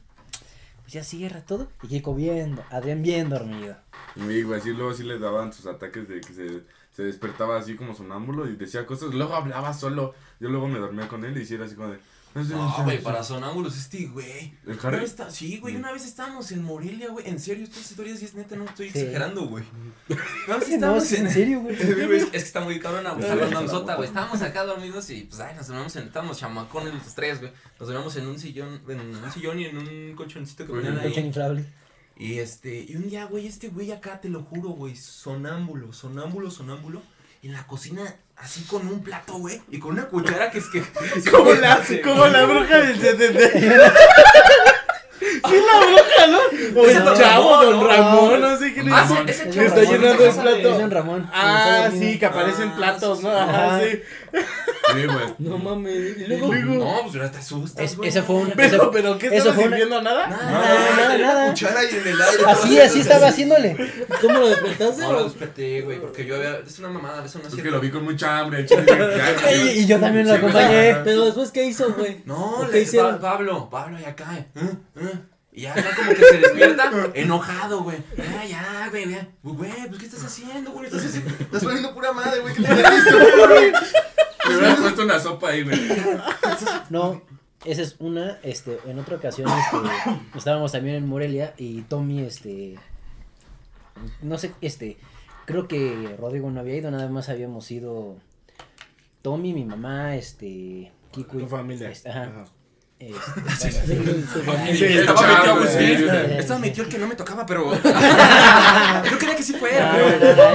[0.86, 1.68] Pues ya cierra todo.
[1.82, 3.76] Y Kiko viendo, Adrián bien dormido.
[4.16, 7.76] Y güey, así luego sí le daban sus ataques de que se, se despertaba así
[7.76, 9.12] como sonámbulo y decía cosas.
[9.12, 10.14] Luego hablaba solo.
[10.40, 12.00] Yo luego me dormía con él y hiciera así como de.
[12.36, 14.54] No, güey, para sonámbulos este, güey.
[14.66, 14.98] ¿El Una Harry?
[15.00, 17.28] vez está- sí, güey, una vez estábamos en Morelia, güey.
[17.30, 19.00] En serio, estas historias sí es neta, no estoy Sí.
[19.00, 19.64] exagerando, güey.
[20.48, 21.76] Una vez estábamos en serio, güey.
[21.80, 23.26] Es que es que está muy cabrona, güey.
[23.96, 24.08] Güey.
[24.08, 27.52] Estábamos acá dormidos y pues ay, nos dormimos en, estábamos chamacones los tres, güey.
[27.80, 31.66] Nos dormimos en un sillón, en un sillón y en un colchoncito que Un inflable.
[32.18, 36.50] Y este, y un día, güey, este güey acá, te lo juro, güey, sonámbulo, sonámbulo,
[36.52, 37.02] sonámbulo,
[37.44, 40.82] en la cocina, así con un plato, güey, y con una cuchara que es que.
[41.32, 43.40] Como la, como la bruja del 70.
[45.18, 46.82] Sí, la bruja, ¿no?
[46.82, 47.88] O el Don chavo, Ramón, don ¿no?
[47.88, 48.94] Ramón, no sé quién es.
[48.94, 50.90] Ah, ese Que chavo está Ramón, llenando el plato.
[50.90, 51.30] Ramón.
[51.34, 53.32] Ah, Sí, que aparecen Ah, platos, ¿no?
[53.32, 54.02] Ajá, sí.
[54.94, 55.26] Sí, güey.
[55.40, 56.18] No mames.
[56.18, 58.10] Y luego- No, pues ahora te asustas, Es- güey.
[58.10, 58.52] ese fue un.
[58.52, 60.02] Pero, ese- pero, ¿qué estaba fue una- sirviendo?
[60.02, 60.28] ¿Nada?
[60.28, 61.50] Nada, nada, nada, nada.
[61.50, 62.44] cuchara y en el aire.
[62.48, 63.76] Así, así estaba haciéndole.
[64.22, 65.02] ¿Cómo lo despertaste?
[65.02, 66.60] No, lo desperté, güey, porque yo había.
[66.60, 67.72] Es una mamada, eso no es Es que cierto.
[67.78, 68.66] lo vi con mucha hambre.
[69.56, 70.96] Y, y yo también lo acompañé.
[71.04, 72.22] Pero después, ¿qué hizo, güey?
[72.26, 73.16] No, ¿O le ¿Qué hicieron?
[73.20, 74.40] Pa- Pablo, Pablo ya cae.
[74.56, 74.70] ¿eh?
[74.98, 75.20] ¿eh?
[75.56, 77.98] Y ya acá como que se despierta enojado, güey.
[78.18, 79.28] Ya, ya, güey, ya.
[79.42, 80.86] Güey, pues ¿qué estás haciendo, güey?
[80.88, 81.30] Estás haciendo.
[81.32, 82.54] Estás poniendo pura madre, güey.
[82.54, 83.72] ¿Qué te has visto, güey?
[84.50, 85.80] Me hubieras puesto una sopa ahí, güey.
[86.90, 87.22] No,
[87.64, 92.76] esa es una, este, en otra ocasión, este, estábamos también en Morelia y Tommy, este,
[94.22, 94.98] no sé, este,
[95.46, 98.18] creo que Rodrigo no había ido, nada más habíamos ido
[99.24, 101.90] Tommy, mi mamá, este, Kiko y Tu familia.
[101.90, 102.46] este, ajá, Ajá.
[103.00, 104.76] Este.
[104.76, 105.42] Sí, Estaba.
[105.42, 106.74] Agustín.
[106.74, 107.74] Tío el que no me tocaba, pero.
[109.12, 109.94] Yo quería que sí fuera,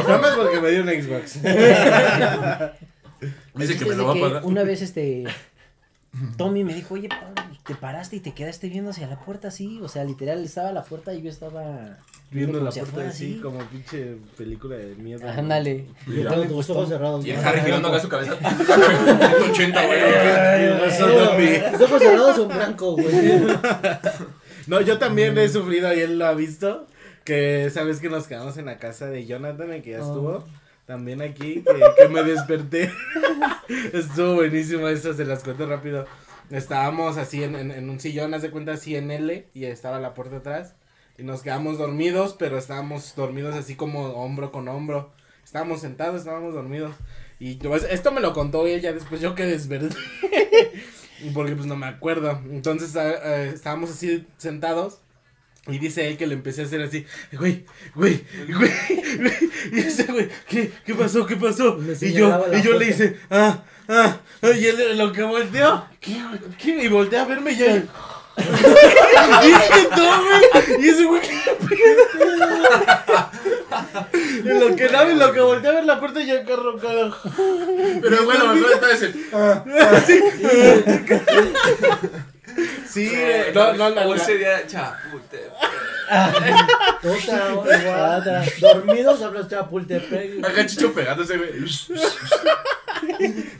[0.08, 1.36] No, más porque me dio un Xbox.
[3.20, 4.44] El Dice que me lo va a pagar.
[4.44, 5.24] Una vez este
[6.38, 7.39] Tommy me dijo, oye, Pablo,
[7.70, 9.78] te paraste y te quedaste viendo hacia la puerta así.
[9.80, 11.98] O sea, literal estaba la puerta y yo estaba
[12.32, 15.28] Viendo la puerta así, como pinche película de miedo.
[15.28, 15.86] Ándale.
[16.08, 16.30] Y Y ya.
[16.30, 17.24] Tommy, Con pues, los ojos cerrados.
[17.24, 17.48] Y el ¿no?
[17.48, 18.34] Harry girando acá su cabeza.
[18.40, 20.00] 180, güey.
[21.72, 23.12] Los ojos cerrados son blancos, güey.
[24.66, 26.86] No, yo también he sufrido y él lo ha visto.
[27.24, 30.06] Que sabes que nos quedamos en la casa de Jonathan, el que ya Oh.
[30.08, 30.44] estuvo.
[30.86, 32.90] También aquí, que, que me desperté.
[33.92, 36.04] Estuvo buenísimo eso, se las cuento rápido.
[36.50, 40.00] Estábamos así en, en, en un sillón, haz de cuenta así en L, y estaba
[40.00, 40.74] la puerta atrás.
[41.16, 45.12] Y nos quedamos dormidos, pero estábamos dormidos así como hombro con hombro.
[45.44, 46.94] Estábamos sentados, estábamos dormidos.
[47.38, 49.96] Y pues, esto me lo contó ella, después yo que desperté.
[51.34, 52.40] Porque pues no me acuerdo.
[52.50, 55.00] Entonces ah, ah, estábamos así sentados.
[55.66, 58.70] Y dice él que le empecé a hacer así, güey, güey, güey,
[59.18, 59.32] güey.
[59.72, 61.26] Y ese güey, ¿qué, ¿qué pasó?
[61.26, 61.78] ¿Qué pasó?
[62.00, 66.16] Y yo, y yo le hice, ah, ah, ah", y él lo que volteó, ¿qué,
[66.58, 66.84] qué?
[66.84, 67.66] Y volteé a verme y yo,
[68.40, 68.42] y
[70.82, 71.20] y ese güey.
[74.44, 77.16] Y lo que y lo que volteé a ver la puerta y yo acá roncado.
[78.00, 79.12] Pero bueno, mejor está ese.
[82.88, 83.10] Sí,
[83.54, 85.48] no, no, la, O la- ese día, chapute.
[87.02, 88.44] Otra, otra.
[88.60, 90.44] Dormidos hablas Chapultepec.
[90.44, 91.50] Acá Chicho pegándose, güey.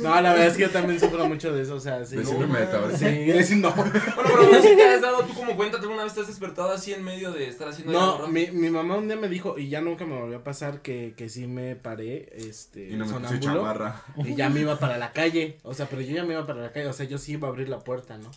[0.01, 2.17] no, la verdad es que yo también sufro mucho de eso, o sea, sí.
[2.17, 2.99] Meta, ¿verdad?
[2.99, 3.71] Sí, sí, no.
[3.73, 6.93] Bueno, pero si te has dado tú como cuenta, ¿alguna vez te has despertado así
[6.93, 9.81] en medio de estar haciendo No, mi, mi mamá un día me dijo, y ya
[9.81, 13.41] nunca me volvió a pasar, que, que sí me paré, este, Y no me puse
[13.41, 14.03] chamarra.
[14.17, 16.61] y ya me iba para la calle, o sea, pero yo ya me iba para
[16.61, 18.31] la calle, o sea, yo sí iba a abrir la puerta, ¿no?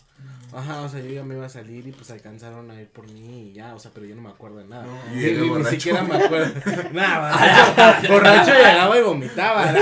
[0.54, 3.10] Ajá, o sea, yo ya me iba a salir y pues alcanzaron a ir por
[3.10, 4.86] mí y ya, o sea, pero yo no me acuerdo de nada.
[5.14, 5.70] Y Y, y ni borracho.
[5.70, 6.54] siquiera me acuerdo.
[6.92, 9.72] Nada, borracho, borracho llegaba y vomitaba.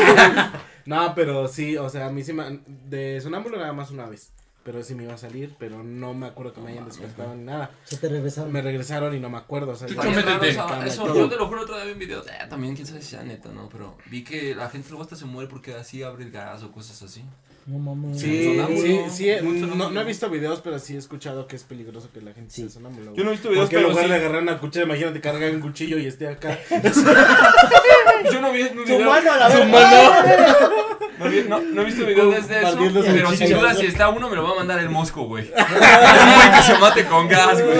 [0.86, 4.32] No, pero sí, o sea, a mí sí me, de sonámbulo nada más una vez.
[4.64, 7.42] Pero sí me iba a salir, pero no me acuerdo que me hayan despertado ni
[7.42, 7.72] nada.
[7.82, 8.52] Se te regresaron.
[8.52, 11.86] Me regresaron y no me acuerdo, o sea, eso, yo te lo juro otra vez
[11.86, 13.68] vi un video, eh, también quién sabe si sea neta, ¿no?
[13.68, 16.70] Pero vi que la gente luego hasta se muere porque así abre el gas o
[16.70, 17.24] cosas así.
[17.64, 18.20] No mames.
[18.20, 22.08] Sí, sí, sí, no, no he visto videos, pero sí he escuchado que es peligroso
[22.12, 22.62] que la gente Sí.
[22.62, 23.12] sea sonámbula.
[23.14, 24.10] Yo no he visto Porque en pero lugar sí.
[24.10, 26.58] de agarrar una cuchara, imagínate cargar un cuchillo y esté acá.
[28.32, 29.08] Yo no vi un Su video.
[29.10, 30.68] mano a la Su mano.
[31.18, 32.78] No, vi- no, no he visto videos de eso.
[32.78, 35.44] Pero sin duda, si está uno, me lo va a mandar el mosco, güey.
[35.48, 35.54] Un
[36.34, 37.78] güey que se mate con gas, güey.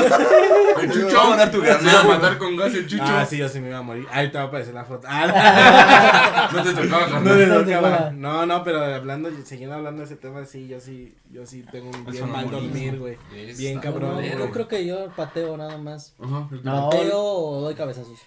[0.83, 2.05] El Chucho va a mandar tu Se iba a granada.
[2.05, 3.03] matar con gas el Chucho.
[3.07, 4.07] Ah, sí, yo sí me iba a morir.
[4.11, 5.07] Ahí te va a aparecer la foto.
[5.11, 7.89] Ah, No te tocaba, no, me No te tocaba.
[7.91, 8.11] va.
[8.13, 11.91] no, no, pero hablando, siguiendo hablando de ese tema, sí, yo sí, yo sí tengo
[11.91, 13.17] un bien mal dormir, güey.
[13.57, 16.15] Bien cabrón, yo creo que yo pateo nada más.
[16.23, 16.49] Ajá.
[16.63, 18.19] No, Pateo o doy cabezazos.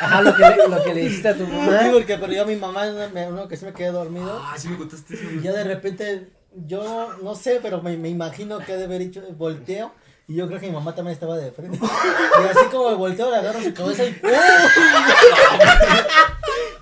[0.00, 1.80] Ajá, lo que, le, lo que le hiciste a tu Sí, mamá.
[1.92, 4.40] porque pero yo a mi mamá me, uno que sí me quedé dormido.
[4.44, 5.24] Ah, sí me contaste eso.
[5.32, 6.28] Y ya de repente,
[6.66, 9.92] yo no sé, pero me, me imagino que ha de haber hecho, volteo.
[10.28, 11.78] Y yo creo que mi mamá también estaba de frente.
[11.80, 14.30] Y así como volteo, le agarro su cabeza y ¡pum!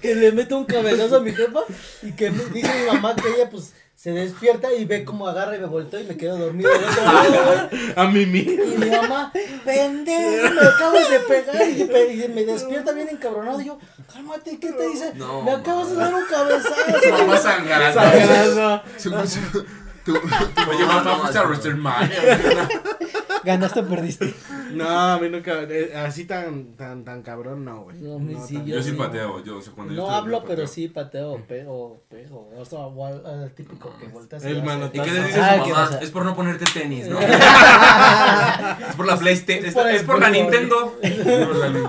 [0.01, 1.61] Que le meto un cabezazo a mi jefa.
[2.03, 3.73] Y que me- dice mi mamá que ella, pues,
[4.05, 6.69] se despierta y ve cómo agarra y me volteo y me quedo dormido.
[6.71, 7.93] del otro lado, güey.
[7.97, 8.53] A mí mismo.
[8.63, 9.33] Y mi mamá,
[9.65, 11.57] pendejo, me acabas de pegar.
[11.67, 13.63] Y, me despierta bien encabronado.
[13.63, 13.79] Y yo,
[14.13, 15.13] cálmate, ¿qué te dice?
[15.15, 17.43] No, me acabas de dar un Mamá cabezazo.
[17.43, 17.99] sangrando.
[17.99, 18.83] Sangrando.
[18.99, 19.65] Su-
[20.05, 20.21] tu-
[20.87, 22.69] mamá, fuiste a WrestleMania.
[23.43, 24.35] Ganaste o perdiste.
[24.77, 27.97] No, a mí nunca, eh, así tan, tan, tan cabrón, no, güey.
[27.99, 28.97] No, mi sí, Yo sí sí.
[28.97, 30.75] pateo, yo, o sea, cuando yo No estoy hablo, dormido, pero pateo.
[30.75, 32.51] sí pateo, pego, pego.
[32.59, 32.81] O sea,
[33.43, 34.45] al, típico que volteas.
[34.45, 35.03] El manotazo.
[35.03, 35.99] ¿Y qué le dices Ah, a su ¿qué mamá?
[36.03, 37.19] Es por no ponerte tenis, ¿no?
[38.89, 39.67] es por la PlayStation.
[39.67, 40.31] Es, por el es por la.
[40.31, 40.99] Nintendo.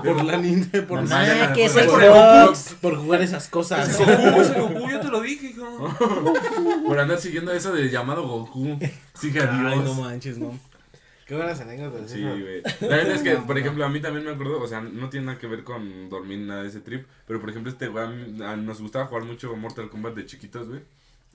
[0.04, 0.86] Por la Nintendo.
[0.86, 2.76] Por la ¿qué es por- Xbox?
[2.80, 3.88] por jugar esas cosas.
[3.88, 5.66] Es Goku, es el Goku, yo te lo dije, hijo.
[6.86, 8.78] Por andar siguiendo eso de llamado Goku.
[9.14, 10.52] Sigue a Ay, no manches, no.
[11.26, 12.08] Qué buenas anécdotas.
[12.10, 12.62] Sí, güey.
[12.80, 15.26] La verdad es que, por ejemplo, a mí también me acuerdo, o sea, no tiene
[15.26, 18.80] nada que ver con dormir nada de ese trip, pero por ejemplo, este güey, nos
[18.80, 20.82] gustaba jugar mucho Mortal Kombat de chiquitos, güey.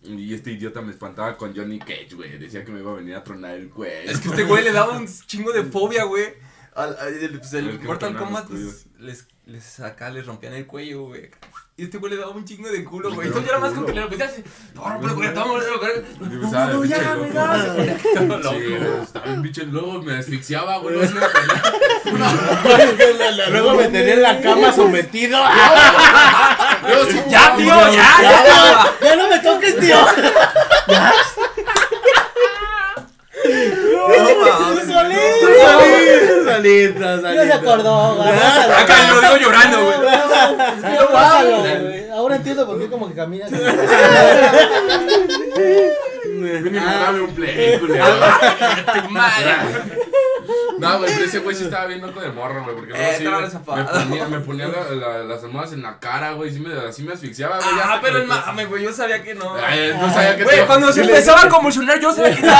[0.04, 2.38] Y este idiota me espantaba con Johnny Cage, güey.
[2.40, 4.10] Decía que me iba a venir a tronar el cuello.
[4.10, 6.26] Es que este güey le daba un chingo de fobia, güey.
[6.74, 11.04] Al, al- el, pues, el Mortal Kombat pues, les, les acá les rompían el cuello,
[11.04, 11.30] güey.
[11.82, 13.26] Y este güey le daba un chingo de culo, güey.
[13.26, 14.44] Entonces yo era más que le decía así,
[14.76, 15.54] no, no, pero güey, toma, no,
[16.74, 17.34] no, ya, me loco.
[17.34, 17.66] das.
[19.08, 21.00] Estaba bien pinche luego me asfixiaba, güey.
[21.08, 21.16] Se.
[23.50, 25.40] Luego me tenía en la cama sometido.
[27.28, 27.92] Ya, tío, ya,
[28.22, 28.94] ya, ya.
[29.02, 29.98] ¡Ya no me toques, tío!
[34.08, 34.16] No,
[34.58, 35.48] mames, ¡Tú solito!
[36.44, 38.30] Solito, solito, Ya se acordó, güey.
[38.30, 39.96] Acá lo digo llorando, güey.
[42.12, 43.50] Ahora entiendo por qué como que caminas.
[46.32, 48.06] Ven y me dame un play, culero.
[48.06, 50.01] Tu madre.
[50.82, 52.76] No, güey, pero ese güey sí estaba bien loco de morro, güey.
[52.76, 53.78] Porque Eh, luego sí, estaba güey, resapado.
[53.78, 56.52] me ponía, me ponía la- la- las almohadas en la cara, güey.
[56.52, 57.70] Sí me, así me asfixiaba, güey.
[57.84, 59.56] Ah, pero me- mame, güey, yo sabía que no.
[59.56, 62.60] Ay, no sabía que Güey, te- cuando se empezaba a convulsionar, yo se la quitaba,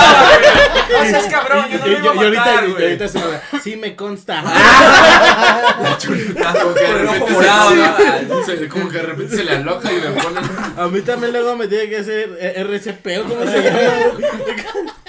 [0.90, 1.04] güey.
[1.04, 2.84] No seas cabrón, yo no lo iba a y ahorita, matar, güey.
[2.84, 4.44] ahorita se me sí me consta.
[6.62, 7.70] Como que de repente morado,
[8.46, 8.70] se- ¿no?
[8.70, 10.44] Como que de repente se le aloca y le ponen.
[10.78, 13.82] A mí también luego me tiene que hacer eh, RCP o cómo se llama.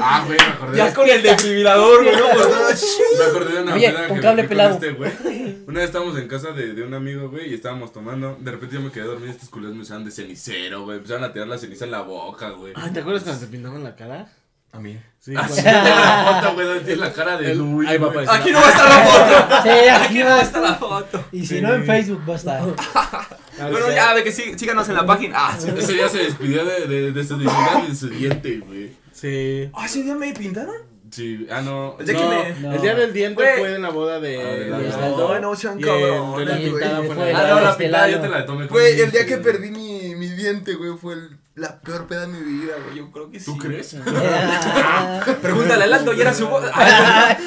[0.00, 0.76] Ah, güey, me acordé.
[0.76, 4.44] Ya con el desfibrilador, güey, no, pues, Me acordé de una Oye, con que cable
[4.44, 4.74] pelado.
[4.74, 5.10] este güey.
[5.66, 8.36] Una vez estábamos en casa de, de un amigo, güey, y estábamos tomando.
[8.40, 10.98] De repente yo me quedé dormido y estos culeros me usaban de cenicero, güey.
[10.98, 12.72] Empezaron a tirar la ceniza en la boca, güey.
[12.76, 14.32] Ay, ¿te acuerdas cuando te pintaban la cara?
[14.72, 14.96] A mí.
[15.18, 17.88] Sí, Ah, cuando- sí, de la foto, güey, donde tienes la cara de Luis.
[17.88, 18.24] ahí va a güey.
[18.24, 18.40] aparecer.
[18.40, 19.62] Aquí no va a estar la foto.
[19.62, 21.24] Sí, Aquí aquí no va a estar la foto.
[21.32, 21.60] Y si Sí.
[21.60, 22.62] no en Facebook va a estar.
[22.94, 23.28] Ah,
[23.70, 25.34] Bueno, ya, de que sí, síganos en la página.
[25.36, 25.68] Ah, sí.
[25.76, 28.92] Ese día se despidió de, de, de su dignidad y de su diente, güey.
[29.20, 29.70] Sí.
[29.74, 30.76] Ah, ¿ese día me pintaron?
[31.10, 31.96] Sí, ah, no.
[31.98, 32.74] El día que No, me- No.
[32.74, 35.56] El día del diente fue en la boda de, Ah, de la- de No, no
[35.56, 38.22] sean el- Ah, no, la pintada yo lado.
[38.22, 41.80] te la tomé Güey, el día que perdí mi, mi diente, güey, fue el- la
[41.80, 42.96] peor peda de mi vida, güey.
[42.98, 43.46] Yo creo que sí.
[43.46, 43.94] ¿Tú crees?
[45.42, 46.64] Pregúntale a Lando, y era su voz.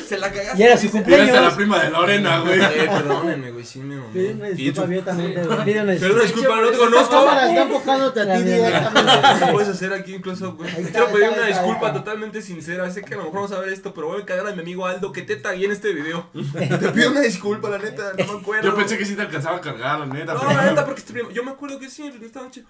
[0.08, 0.60] Se la cagaste.
[0.60, 1.54] Y era su Eres a la cumpleaños.
[1.56, 2.60] prima de Lorena, güey.
[2.62, 4.14] Eh, perdónenme, güey, sí me mamé.
[4.14, 5.66] Pide una Y disculpa abiertamente, güey.
[5.66, 7.20] Pide una Perdón, disculpa, no te conozco.
[7.30, 9.12] están enfocándote a ti directamente.
[9.46, 10.70] ¿Qué puedes hacer aquí incluso, güey?
[10.70, 12.00] Está, quiero pedir está, una está, disculpa está.
[12.00, 12.92] totalmente sincera.
[12.92, 14.62] Sé que a lo mejor vamos a ver esto, pero voy a cagar a mi
[14.62, 16.30] amigo Aldo que te tagué en este video.
[16.34, 18.70] Te pido una disculpa, la neta, no me acuerdo.
[18.70, 20.34] Yo pensé que sí te alcanzaba a cargar, la neta.
[20.34, 22.64] No, la neta, porque este- yo me acuerdo que sí, esta noche.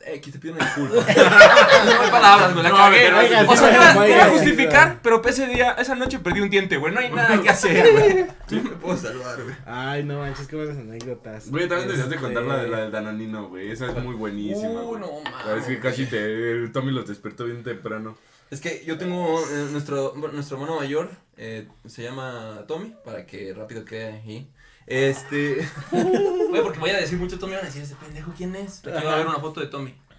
[0.00, 0.94] Eh, que te pido una disculpa.
[1.12, 2.98] no hay palabras, güey, la No, cagué.
[3.04, 6.20] pero oiga, o sea, iba, oiga, iba a sí, justificar, pero ese día, esa noche
[6.20, 6.94] perdí un diente, güey.
[6.94, 8.26] No hay nada que hacer, güey.
[8.48, 9.54] Tú me puedo salvar, güey.
[9.66, 11.50] Ay, no manches, qué buenas anécdotas.
[11.50, 13.70] Güey, también deberías de Este, contar la, de- la del Danonino, güey.
[13.72, 14.82] Esa es muy buenísima.
[14.82, 15.06] Uh, no
[15.46, 15.82] La vez que mames.
[15.82, 18.16] casi te, el Tommy los despertó bien temprano.
[18.50, 23.52] Es que yo tengo eh, nuestro, nuestro hermano mayor, eh, se llama Tommy, para que
[23.52, 24.48] rápido quede ahí.
[24.88, 25.68] Este.
[26.48, 28.78] Güey, porque voy a decir mucho Tommy, van a decir, ese pendejo, ¿quién es?
[28.78, 29.94] Aquí va a ver una foto de Tommy.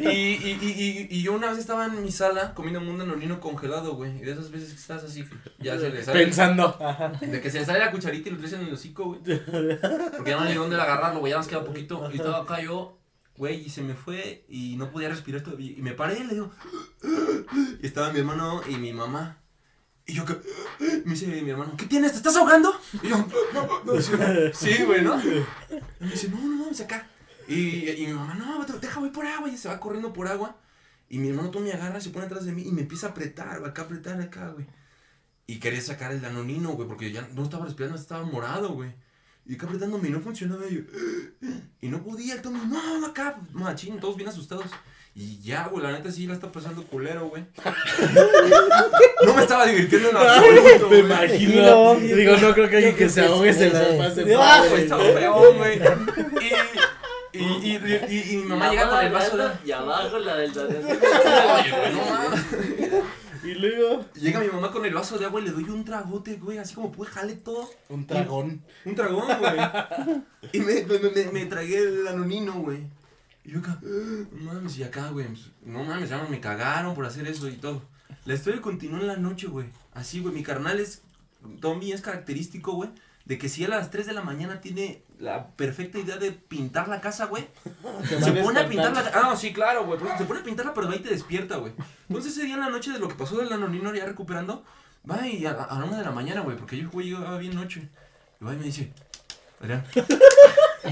[0.00, 3.40] Y, y, y, y, y yo una vez estaba en mi sala comiendo un danonino
[3.40, 4.16] congelado, güey.
[4.16, 5.24] Y de esas veces que estás así,
[5.58, 6.24] ya se le sale.
[6.24, 6.78] Pensando.
[7.20, 9.20] De que se le sale la cucharita y lo traes en el hocico, güey.
[9.20, 11.32] Porque ya no hay dónde agarrarlo, güey.
[11.32, 12.08] Ya nos queda poquito.
[12.12, 12.98] Y estaba acá yo,
[13.36, 15.72] güey, y se me fue y no podía respirar todavía.
[15.76, 16.50] Y me paré y le digo.
[17.82, 19.41] Y estaba mi hermano y mi mamá.
[20.06, 20.34] Y yo que.
[21.04, 22.12] Me dice mi hermano, ¿qué tienes?
[22.12, 22.74] ¿Te estás ahogando?
[23.02, 24.00] Y yo, no, no.
[24.54, 25.20] Sí, güey, ¿no?
[25.22, 25.44] Y
[26.00, 27.06] me dice, no, no, no, acá.
[27.48, 29.48] Y, y mi mamá, no, deja, voy por agua.
[29.48, 30.56] Y se va corriendo por agua.
[31.08, 33.62] Y mi hermano Tommy agarra, se pone atrás de mí y me empieza a apretar,
[33.64, 34.66] acá, apretar acá, güey.
[35.46, 38.94] Y quería sacar el danonino, güey, porque ya no estaba respirando, estaba morado, güey.
[39.44, 40.66] Y acá apretándome y no funcionaba.
[40.68, 40.82] Y, yo,
[41.82, 44.70] y no podía, el Tommy, no, no, acá, machín, todos bien asustados.
[45.14, 47.44] Y ya, güey, la neta sí la está pasando culero, güey.
[49.26, 51.00] No me estaba divirtiendo en absoluto, Me güey.
[51.00, 51.94] imagino.
[51.96, 54.34] Digo, Digo, no creo que alguien que se ahogue se la pase.
[54.36, 55.14] Ah, pues estaba güey.
[55.14, 55.80] feo, güey.
[57.32, 59.48] Y, y, y, y, y- y mi mamá llega con el vaso de...
[59.64, 60.70] Y abajo la del güey.
[63.44, 66.34] Y luego, Llega mi mamá con el vaso de agua y le doy un tragote,
[66.36, 67.68] güey, así como pude, jale todo.
[67.88, 68.62] un dragón.
[68.84, 69.56] Un dragón, güey.
[70.52, 72.78] Y me, me, me, me tragué el anonino, güey.
[73.44, 77.04] Y yo acá, no mames, y acá, güey, pues, no mames, ya me cagaron por
[77.06, 77.82] hacer eso y todo.
[78.24, 79.66] La historia continúa en la noche, güey.
[79.94, 81.02] Así, güey, mi carnal es,
[81.60, 82.90] Tommy es característico, güey,
[83.24, 86.30] de que si él a las 3 de la mañana tiene la perfecta idea de
[86.32, 87.48] pintar la casa, güey,
[88.22, 89.98] se pone a pintar la Ah, no, sí, claro, güey.
[89.98, 91.72] por eso Se pone a pintarla, pero ahí te despierta, güey.
[92.08, 94.64] Entonces ese día en la noche de lo que pasó del anonino ya recuperando,
[95.08, 97.54] va y a, a la una de la mañana, güey, porque yo güey llegaba bien
[97.56, 97.88] noche.
[98.40, 98.92] Y va y me dice,
[99.60, 99.84] Adrián.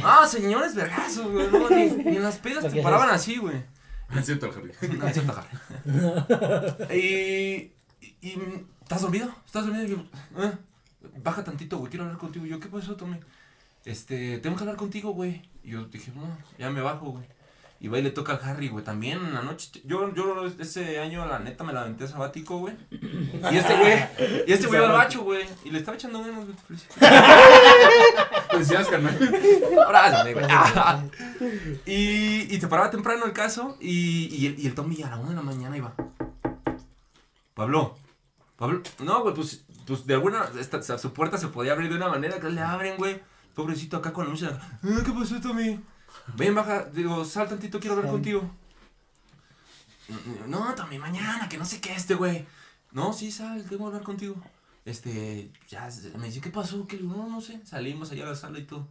[0.04, 1.48] Ah, señores vergazos, güey.
[1.50, 3.62] No, ni, ni en las pedas te paraban así, güey.
[4.16, 4.72] Es cierto, Harry.
[4.98, 6.94] No, es cierto, Harry.
[6.96, 7.72] y,
[8.20, 8.38] y,
[8.82, 9.32] ¿Estás dormido?
[9.46, 9.86] ¿Estás dormido?
[9.86, 10.04] Yo,
[10.36, 10.52] "Ah,
[11.22, 12.44] baja tantito, güey, quiero hablar contigo.
[12.46, 13.18] Yo, ¿qué pasó, Tommy?
[13.84, 15.42] Este, tengo que hablar contigo, güey.
[15.62, 17.24] Y yo dije, no, ya me bajo, güey.
[17.82, 19.70] Y va y le toca al Harry, güey, también en la noche.
[19.84, 22.76] Yo, yo ese año, la neta, me la aventé sabático, güey.
[22.90, 25.46] Y este güey, y este güey al bacho, güey.
[25.64, 26.56] Y le estaba echando ganas, güey.
[28.58, 29.18] Decías, carnal.
[29.86, 30.46] Abrázame, güey.
[30.50, 31.02] Ah.
[31.86, 35.16] y, y te paraba temprano el caso y, y, el, y el Tommy a la
[35.16, 35.94] una de la mañana iba.
[37.54, 37.96] Pablo,
[38.56, 42.08] Pablo, no, güey, pues, pues de alguna, esta, su puerta se podía abrir de una
[42.08, 43.20] manera que le abren, güey.
[43.54, 44.58] Pobrecito acá con la música.
[44.82, 45.80] "Ah, ¿Qué pasó, Tommy?
[46.36, 48.50] Ven, baja, digo, sal tantito, quiero hablar contigo.
[50.46, 52.46] No, Tommy, mañana, que no sé qué este, güey.
[52.92, 54.36] No, sí, sal, tengo que hablar contigo.
[54.84, 56.86] Este, ya, me dice, ¿qué pasó?
[56.88, 57.60] Digo, No, no sé.
[57.64, 58.88] Salimos allá a la sala y todo.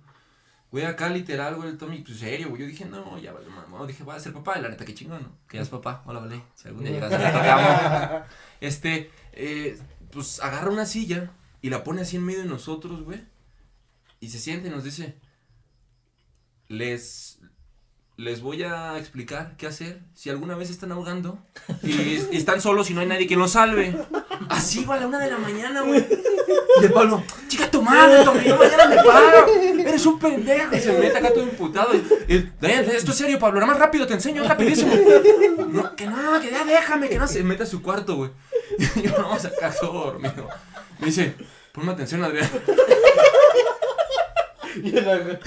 [0.72, 2.62] Güey, acá literal, güey, el Tommy, pues serio, güey.
[2.62, 3.86] Yo dije, no, ya vale, mamá.
[3.88, 4.60] Dije, voy a ser papá.
[4.60, 5.32] Y la neta, qué chingón, ¿no?
[5.48, 6.04] Que ya es papá.
[6.06, 6.44] Hola, vale.
[6.54, 8.28] Si algún día llegas a.
[8.62, 9.80] Este, eh,
[10.12, 13.24] pues agarra una silla y la pone así en medio de nosotros, güey.
[14.20, 15.18] Y se siente y nos dice,
[16.70, 17.40] les,
[18.16, 21.40] les voy a explicar qué hacer si alguna vez están ahogando
[21.84, 23.98] y, y están solos y no hay nadie que los salve.
[24.48, 26.06] Así, güey, a la una de la mañana, güey.
[26.82, 29.48] Y el Pablo, chica tu madre, yo mañana me paro.
[29.80, 30.76] Eres un pendejo.
[30.76, 31.94] Y se mete acá todo imputado.
[31.94, 34.94] Y, y, esto es serio, Pablo, nada más rápido, te enseño rapidísimo.
[35.70, 37.28] No, que no, que ya déjame, que no.
[37.28, 38.32] Se mete a su cuarto, güey.
[38.96, 40.48] Y yo no, acá todo dormido.
[41.00, 41.36] Me dice,
[41.74, 42.50] ponme atención, Adrián.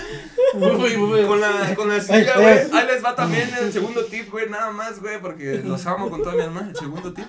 [0.55, 2.59] Uy, uy, Con la, con la silla, güey.
[2.73, 6.23] Ahí les va también el segundo tip, güey, nada más, güey, porque los amo con
[6.23, 6.67] toda mi alma.
[6.69, 7.27] El segundo tip.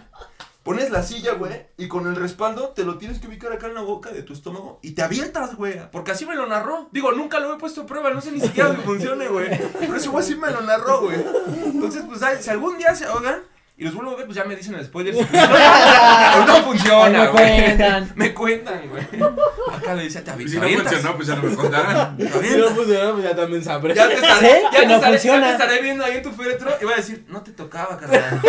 [0.63, 3.73] Pones la silla, güey, y con el respaldo te lo tienes que ubicar acá en
[3.73, 5.77] la boca de tu estómago y te avientas, güey.
[5.91, 6.87] Porque así me lo narró.
[6.93, 9.49] Digo, nunca lo he puesto a prueba, no sé ni siquiera si funcione, güey.
[9.77, 11.17] Pero ese güey sí me lo narró, güey.
[11.65, 13.41] Entonces, pues, si algún día se ahogan
[13.75, 15.15] y los vuelvo a ver, pues ya me dicen el spoiler.
[15.15, 16.45] si funciona.
[16.45, 17.63] no funciona, Me güey.
[17.65, 18.11] cuentan.
[18.15, 19.03] Me cuentan, güey.
[19.75, 20.93] Acá le dice, te avi- Si te no avientas.
[20.93, 22.17] funcionó, pues ya no me contarán.
[22.43, 23.95] Si no funciona, pues ya también sabré.
[23.95, 24.55] Ya te estaré, ¿Sí?
[24.63, 26.93] ya Que te no estaré, ya te estaré viendo ahí en tu féretro y voy
[26.93, 28.41] a decir, no te tocaba, carnal.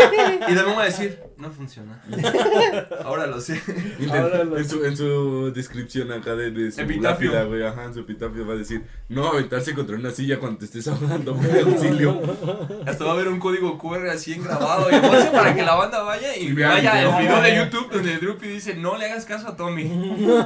[0.43, 2.03] Y también voy a decir, no funciona.
[3.05, 3.55] Ahora lo sé.
[3.99, 7.31] Intent- Ahora lo- en, su, en su descripción acá de, de su Epitafio.
[7.33, 10.59] lápida, güey, ajá, en su epitafio va a decir, no aventarse contra una silla cuando
[10.61, 12.21] te estés ahogando, güey, auxilio.
[12.87, 15.01] Hasta va a haber un código QR así grabado y
[15.33, 17.41] para que la banda vaya y vaya el video.
[17.43, 19.85] de YouTube donde Drupi dice, no le hagas caso a Tommy.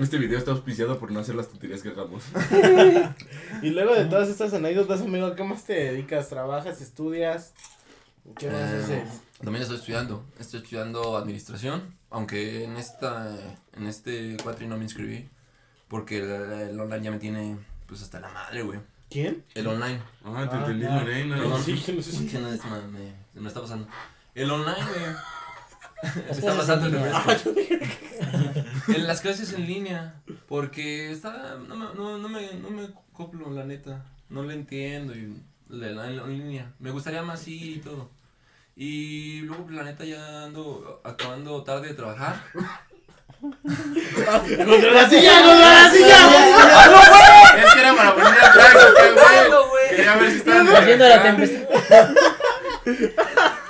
[0.00, 2.22] Este video está auspiciado por no hacer las tonterías que hagamos.
[3.62, 6.28] Y luego de todas estas anécdotas, amigo, ¿a qué más te dedicas?
[6.28, 7.52] ¿Trabajas, estudias?
[8.38, 9.20] ¿Qué más Eh, haces?
[9.42, 13.36] También estoy estudiando, estoy estudiando administración, aunque en esta,
[13.74, 15.28] en este cuatri no me inscribí,
[15.88, 16.30] porque el,
[16.70, 18.78] el online ya me tiene, pues hasta la madre, güey.
[19.10, 19.44] ¿Quién?
[19.54, 20.00] El online.
[20.24, 21.00] Ah, te Ah, entendí, ah.
[21.00, 21.36] Lorena.
[21.36, 21.62] Perdón.
[21.62, 23.86] Sí, que no sé si- que no, es, me, se me está pasando.
[24.34, 25.14] El online, güey.
[26.26, 27.12] Me está pasando el línea.
[27.12, 27.50] refresco.
[28.92, 30.20] En las clases en línea.
[30.48, 31.56] Porque está.
[31.68, 34.04] No me, no, no me, no me coplo, la neta.
[34.28, 35.14] No le entiendo.
[35.14, 36.72] Y en línea.
[36.80, 38.10] Me gustaría más sí y todo.
[38.76, 42.42] Y luego, pues, la neta, ya ando acabando tarde de trabajar.
[43.40, 45.42] ¡Contra la silla!
[45.42, 47.64] ¡Contra la silla!
[47.64, 49.14] Es que era para poner atrás, güey.
[49.14, 49.88] ¡Cuándo, güey!
[49.90, 51.68] Quería ver si estaban Haciendo la tempestad.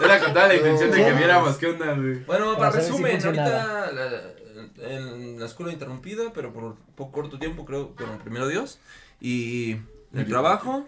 [0.04, 2.14] Era con toda la intención de que viéramos qué onda, güey.
[2.24, 4.22] Bueno, Para resumen, ahorita la-
[4.88, 8.78] en la escuela interrumpida, pero por poco corto tiempo, creo, pero primero Dios.
[9.20, 9.76] Y
[10.14, 10.86] el trabajo,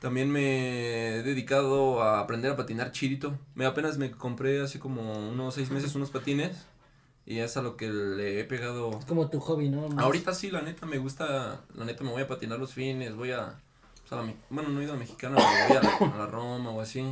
[0.00, 3.36] también me he dedicado a aprender a patinar chidito.
[3.54, 6.66] Me apenas me compré hace como unos seis meses unos patines
[7.26, 8.90] y es a lo que le he pegado.
[8.98, 9.88] Es como tu hobby, ¿no?
[9.88, 13.14] Más- Ahorita sí, la neta me gusta, la neta me voy a patinar los fines,
[13.14, 13.58] voy a,
[14.10, 16.70] la me- bueno, no he ido a Mexicana, pero voy a la, a la Roma
[16.70, 17.04] o así.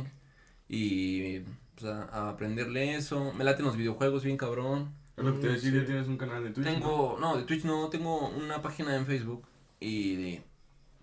[0.69, 1.39] Y
[1.75, 3.33] pues, a, a aprenderle eso.
[3.33, 4.91] Me laten los videojuegos bien cabrón.
[5.15, 6.65] Es lo que te iba a decir, ya tienes un canal de Twitch.
[6.67, 6.73] ¿no?
[6.73, 9.43] Tengo, no, de Twitch no, tengo una página en Facebook
[9.79, 10.39] y,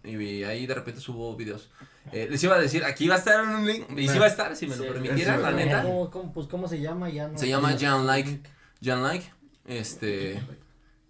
[0.05, 1.71] y ahí de repente subo videos.
[2.13, 4.29] Eh, les iba a decir, aquí va a estar un link, y sí va a
[4.29, 5.83] estar, si me lo permitieran, sí, la neta.
[5.83, 7.09] ¿Cómo, cómo, pues, ¿cómo se llama?
[7.09, 8.41] Ya no Se llama Jan Like.
[8.83, 9.25] Jan Like,
[9.67, 10.39] este,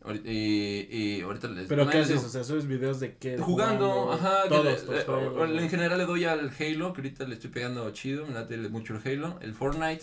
[0.04, 2.22] ahorita- y, y ahorita les ¿Pero qué haces?
[2.22, 3.36] O sea, subes videos de qué?
[3.38, 7.34] Jugando, ajá, que Todos, le- juegos, en general le doy al Halo, que ahorita le
[7.34, 10.02] estoy pegando chido, me late mucho el Halo, el Fortnite,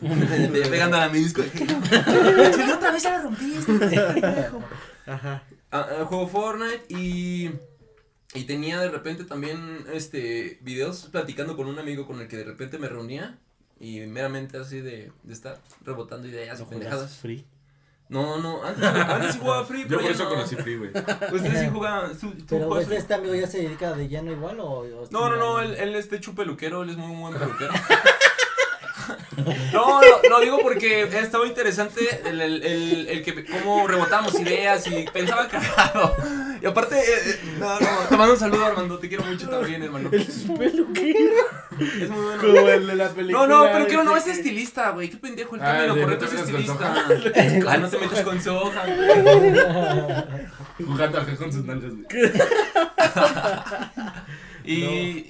[0.00, 2.52] Le- pegando a la disco de Halo.
[2.52, 3.98] Chile, otra vez ya la rompiste.
[5.06, 5.42] Ajá.
[5.72, 7.50] Ah, ah, juego Fortnite y
[8.34, 12.44] y tenía de repente también este videos platicando con un amigo con el que de
[12.44, 13.38] repente me reunía
[13.80, 17.16] y meramente así de, de estar rebotando ideas y ¿No juegas pendejadas.
[17.18, 17.44] free?
[18.08, 20.30] No, no, antes, antes sí jugaba Free, Yo pero por ya eso no.
[20.30, 20.90] conocí Free, güey.
[21.32, 24.80] Ustedes sí jugaban, tú Pero este, este amigo ya se dedica de lleno igual o,
[24.80, 27.72] o- No, no, no, él, él es de hecho peluquero, él es muy buen peluquero.
[29.72, 34.86] No, lo, lo digo porque estaba interesante el, el, el, el que cómo rebotamos ideas
[34.88, 36.16] y pensaba cagado.
[36.62, 39.82] Y aparte, eh, eh, no, no, te mando un saludo Armando, te quiero mucho también,
[39.82, 40.10] hermano.
[40.12, 41.18] Es peluquero.
[41.80, 42.40] Es muy bueno.
[42.42, 43.46] Como el de la película.
[43.46, 46.26] No, no, peluquero no, es estilista, güey, qué pendejo, el Ah, término de no correcto
[46.28, 46.94] te es estilista.
[47.68, 50.86] Ah, no te metas con soja, güey.
[50.86, 52.06] Jugando acá con sus nalgas, güey.
[54.64, 54.84] Y,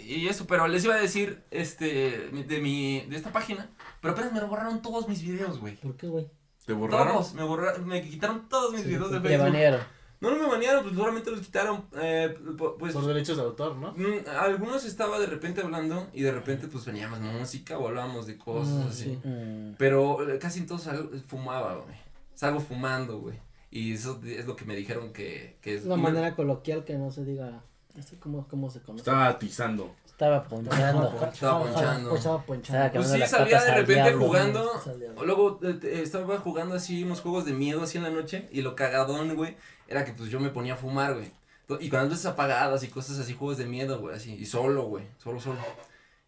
[0.06, 3.68] y eso, pero les iba a decir, este, de mi, de esta página,
[4.00, 5.76] pero apenas me borraron todos mis videos, güey.
[5.76, 6.26] ¿Por qué, güey?
[6.66, 7.12] ¿Te borraron?
[7.14, 9.46] Todos, me borraron, me quitaron todos mis videos de Te Facebook.
[9.46, 9.80] banearon.
[10.20, 13.76] No, no me banearon, pues seguramente los quitaron, eh, pu- pues, Por derechos de autor,
[13.76, 13.92] ¿no?
[13.92, 18.36] mm, algunos estaba de repente hablando y de repente pues veníamos música o hablábamos de
[18.36, 19.18] cosas Ah, así.
[19.22, 19.28] sí.
[19.28, 19.76] Mm.
[19.78, 21.96] Pero eh, casi en todos salgo- fumaba, güey.
[22.34, 23.38] Salgo fumando, güey.
[23.70, 27.10] Y eso es lo que me dijeron que, que Es una manera coloquial que no
[27.10, 27.62] se diga.
[28.04, 29.00] Sé cómo, cómo se conoce.
[29.02, 29.94] Estaba atizando.
[30.06, 31.04] Estaba ponchando.
[31.32, 32.14] Estaba ponchando.
[32.14, 32.84] Estaba ponchando.
[32.84, 34.26] Estaba Pues sí, salía de repente diablo.
[34.26, 34.72] jugando.
[35.16, 38.48] O Luego eh, eh, estaba jugando así unos juegos de miedo así en la noche.
[38.52, 39.56] Y lo cagadón, güey,
[39.90, 41.32] era que pues yo me ponía a fumar, güey.
[41.80, 44.34] Y con las luces apagadas y cosas así, juegos de miedo, güey, así.
[44.34, 45.58] Y solo, güey, solo, solo.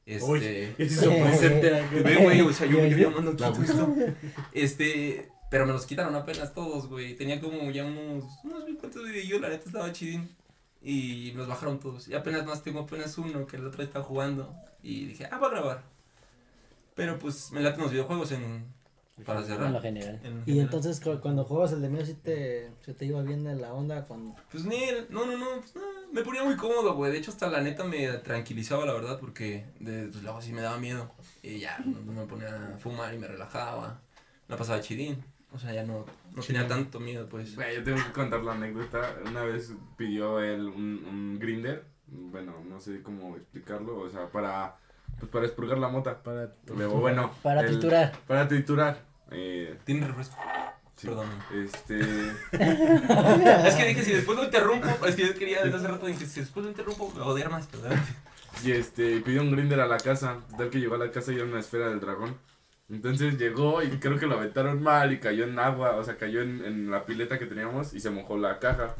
[0.04, 0.74] Este.
[0.82, 1.70] eso presente.
[2.02, 3.94] Ve, güey, o sea, yo, yo Ya, ya mando La quito esto.
[4.52, 7.16] Este, pero me los quitaron apenas todos, güey.
[7.16, 10.28] Tenía como ya unos, unos mil cuantos de yo, la neta estaba chidín.
[10.80, 12.08] Y me los bajaron todos.
[12.08, 14.54] Y apenas más tengo apenas uno que el otro está jugando.
[14.82, 15.82] Y dije, ah, va a grabar.
[16.94, 18.66] Pero pues me laten los videojuegos en.
[19.24, 19.82] Para En lo cerrar.
[19.82, 20.20] general.
[20.22, 20.64] En Y general.
[20.64, 23.72] entonces cu- cuando jugabas el de mío sí te, se te iba bien en la
[23.72, 24.34] onda cuando...
[24.50, 27.12] Pues ni, no, no, no, pues, no, me ponía muy cómodo, güey.
[27.12, 30.60] De hecho, hasta la neta me tranquilizaba, la verdad, porque de, pues, luego sí me
[30.62, 31.10] daba miedo.
[31.42, 34.00] Y ya, no, no me ponía a fumar y me relajaba.
[34.48, 35.22] La pasaba chidín.
[35.54, 37.54] O sea, ya no, no tenía tanto miedo, pues.
[37.56, 39.16] Güey, yo tengo que contar la anécdota.
[39.26, 41.84] Una vez pidió él un, un grinder.
[42.06, 43.98] Bueno, no sé cómo explicarlo.
[44.00, 44.76] O sea, para,
[45.18, 46.22] pues para expurgar la mota.
[46.22, 47.32] Para Luego, bueno.
[47.42, 48.12] Para el- triturar.
[48.26, 49.02] Para triturar.
[49.32, 50.36] Eh, Tiene refresco.
[50.96, 51.06] sí.
[51.06, 51.26] Perdón.
[51.54, 52.00] Este.
[53.68, 56.26] es que dije, si después lo interrumpo, es que yo quería desde hace rato, dije,
[56.26, 57.92] si después lo interrumpo, me odiar más, perdón.
[58.64, 60.38] Y este, pidió un grinder a la casa.
[60.56, 62.36] Tal que llegó a la casa y era una esfera del dragón.
[62.90, 66.42] Entonces llegó y creo que lo aventaron mal y cayó en agua, o sea, cayó
[66.42, 68.94] en, en la pileta que teníamos y se mojó la caja.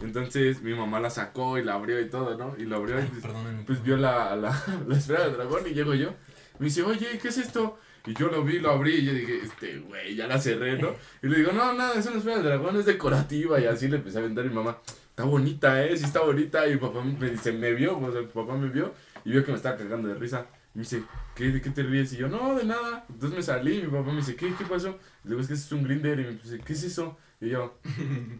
[0.00, 2.54] Entonces mi mamá la sacó y la abrió y todo, ¿no?
[2.58, 3.24] Y lo abrió y pues,
[3.66, 6.10] pues vio la, la, la esfera del dragón y llego yo.
[6.58, 7.78] Me dice, oye, ¿qué es esto?
[8.08, 10.94] Y yo lo vi, lo abrí y yo dije, este, güey, ya la cerré, ¿no?
[11.22, 13.60] Y le digo, no, nada, es una esfera del dragón, es decorativa.
[13.60, 14.78] Y así le empecé a aventar y mi mamá,
[15.10, 15.94] está bonita, ¿eh?
[15.94, 16.66] Sí está bonita.
[16.66, 18.94] Y mi papá me dice, me vio, o mi papá me vio
[19.26, 20.46] y vio que me estaba cagando de risa.
[20.74, 21.02] Y me dice,
[21.34, 22.10] ¿qué, ¿de qué te ríes?
[22.14, 23.04] Y yo, no, de nada.
[23.10, 24.98] Entonces me salí y mi papá me dice, ¿qué, qué pasó?
[25.22, 26.18] Y le digo, es que es un grinder.
[26.18, 27.18] Y me dice, ¿qué es eso?
[27.40, 27.78] Y yo,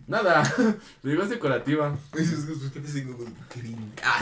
[0.09, 0.43] nada.
[1.05, 1.97] Le digo, es decorativa.
[4.03, 4.21] Ah,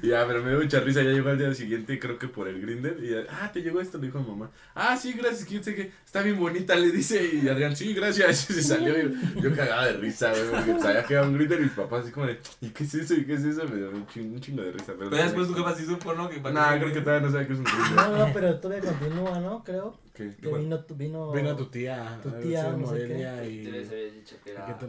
[0.00, 1.02] Y ya, pero me dio mucha risa.
[1.02, 2.98] Ya llegó al día siguiente, creo que por el grinder.
[3.02, 4.50] Y ya, ah, te llegó esto, le dijo a mi mamá.
[4.76, 5.44] Ah, sí, gracias.
[5.44, 7.28] Que yo sé que está bien bonita, le dice.
[7.42, 8.48] Y Adrián, sí, gracias.
[8.50, 8.96] Y se salió.
[8.96, 10.50] Y yo cagaba de risa, güey.
[10.50, 12.94] Porque sabía que era un grinder y mis papás, así como de, ¿y qué es
[12.94, 13.14] eso?
[13.14, 13.64] ¿Y qué es eso?
[13.64, 14.92] Me dio un chingo, un chingo de risa.
[14.96, 16.30] Pero, después tu jefa sí supo, ¿no?
[16.30, 17.92] Que para Nah, creo que todavía no sabe que es un grinder.
[17.96, 19.64] No, no, pero todavía continúa, ¿no?
[19.64, 19.98] Creo
[20.30, 20.36] ¿Qué?
[20.50, 21.32] que vino, tu- vino...
[21.32, 22.18] Vino tu tía.
[22.22, 23.58] Tu tía, no sé Morelia y.
[23.58, 24.86] Dicho que era- que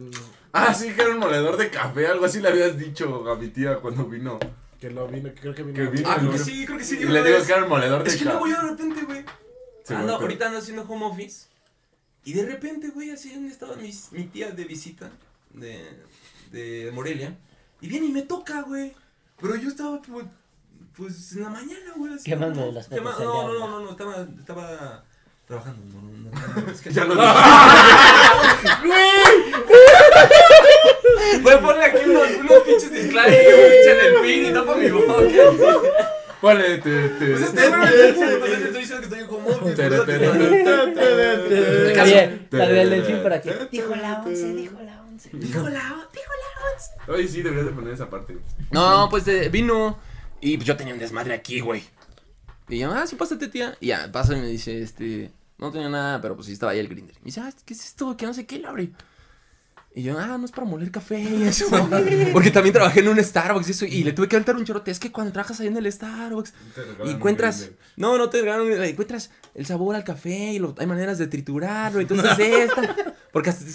[0.52, 2.08] Ah, sí, que era un moledor de café.
[2.08, 4.40] Algo así le habías dicho a mi tía cuando vino.
[4.80, 5.76] Que lo vino, creo que vino.
[5.76, 6.10] Que vino.
[6.10, 6.98] Ah, creo que sí, creo que sí.
[7.02, 8.52] Y le digo que era un moledor de Es que luego café.
[8.52, 9.26] yo de repente, güey.
[9.84, 11.48] Se ando, ahorita ando haciendo home office.
[12.26, 15.12] Y de repente, güey, así donde estaba mis, mi tía de visita
[15.54, 15.82] de,
[16.52, 17.36] de Morelia.
[17.82, 18.94] Y viene y me toca, güey.
[19.42, 20.26] Pero yo estaba, pues,
[20.96, 22.14] pues en la mañana, güey.
[22.14, 22.72] así, Quemando ¿no?
[22.72, 25.04] las al No, no, no, no, estaba, estaba
[25.54, 25.82] trabajando.
[25.94, 26.32] No, no,
[26.62, 27.16] no, es que Ya lo
[31.42, 34.90] Güey, ponle aquí unos, unos pinches disclares que me echan el pin y tapa mi
[34.90, 35.14] boca.
[36.42, 37.26] Ponle, te, te.
[37.32, 38.10] Pues este, güey, te
[38.66, 39.76] estoy diciendo que estoy en home office.
[39.76, 40.22] Tere, pues.
[42.00, 43.50] Oye, la del delfín aquí.
[43.50, 45.30] tere, Dijo la once, dijo la once.
[45.34, 46.34] Dijo la, dijo
[47.08, 48.38] la Oye, sí, deberías de poner esa parte.
[48.72, 50.00] No, pues eh, vino
[50.42, 51.84] y pues yo tenía un desmadre aquí, güey.
[52.70, 53.78] Y yo, ah, sí, pásate, tía.
[53.80, 56.80] Y ya, pasa y me dice, este, no tenía nada, pero pues sí estaba ahí
[56.80, 57.16] el grinder.
[57.20, 58.16] Me dice, ah, ¿qué es esto?
[58.18, 58.92] Que no sé qué, lo abre.
[59.96, 61.68] Y yo, ah, no es para moler café y eso.
[62.34, 63.86] Porque también trabajé en un Starbucks y eso.
[63.86, 64.90] Y le tuve que aventar un chorote.
[64.90, 66.54] Es que cuando trabajas ahí en el Starbucks
[67.06, 71.20] y encuentras, no, no te regalan, encuentras el sabor al café y lo- hay maneras
[71.20, 72.00] de triturarlo.
[72.02, 73.16] Entonces, esta.
[73.32, 73.66] Porque hasta.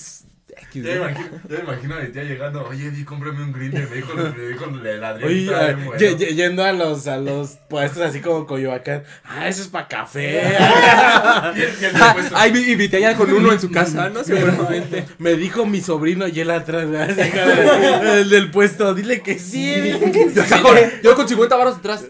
[0.63, 3.53] Es- Ya me imagino, ya me imagino a mi tía llegando, oye, di, cómprame un
[3.53, 5.29] grinder, me dijo, me dijo el Adrián.
[5.29, 5.99] Oye, bueno.
[6.19, 9.05] yendo a los, a los puestos así como Coyoacán.
[9.25, 10.43] Ah, eso es para café.
[11.57, 14.09] Y el- y el Ah, puesto- Ay, mi, mi tía con uno en su casa,
[14.11, 14.23] ¿no?
[14.25, 15.05] Seguramente.
[15.19, 18.95] Me dijo mi sobrino y él atrás, el del puesto.
[18.95, 19.93] Dile que sí.
[20.35, 22.05] Yo, con, yo con 50 baros atrás.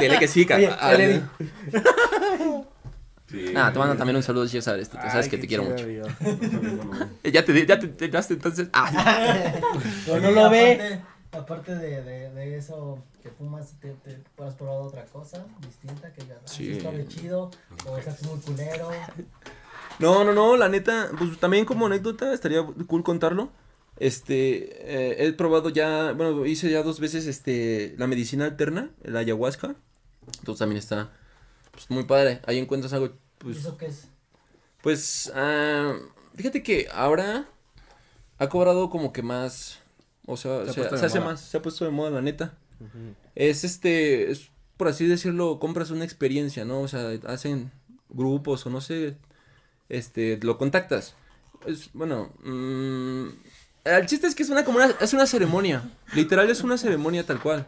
[0.00, 0.78] Dile que sí, cara.
[3.30, 3.50] Sí.
[3.52, 5.64] Nada, te mando también un saludo si ya sabes, tú sabes Ay, que te quiero
[5.64, 5.84] mucho.
[7.24, 8.68] Ya te ya te enteraste entonces.
[8.72, 8.90] Ah,
[10.06, 10.72] no Oye, lo ve.
[10.74, 11.02] aparte-
[11.32, 16.24] Aparte de, de, de eso que fumas, te, te has probado otra cosa distinta que
[16.24, 16.66] ya Sí.
[16.66, 16.72] sí.
[16.78, 17.50] está bien chido
[17.84, 18.88] o estás muy culero.
[19.98, 23.50] No, no, no, la neta, pues también como anécdota estaría cool contarlo.
[23.98, 29.18] Este, eh, he probado ya, bueno, hice ya dos veces este, la medicina alterna, la
[29.18, 29.74] ayahuasca.
[30.38, 31.10] Entonces también está
[31.76, 32.40] pues, muy padre.
[32.46, 34.08] Ahí encuentras algo, ¿Y pues, ¿Eso qué es?
[34.82, 35.94] Pues, ah,
[36.34, 37.48] fíjate que ahora
[38.38, 39.78] ha cobrado como que más,
[40.26, 41.32] o sea, Se hace moda.
[41.32, 42.54] más, se ha puesto de moda, la neta.
[43.34, 46.80] Es este, es, por así decirlo, compras una experiencia, ¿no?
[46.80, 47.72] O sea, hacen
[48.08, 49.16] grupos o no sé,
[49.88, 51.14] este, lo contactas
[51.66, 53.28] es, bueno, mm,
[53.84, 55.82] el chiste es que es una como una, es una ceremonia,
[56.14, 57.66] literal es una ceremonia tal cual.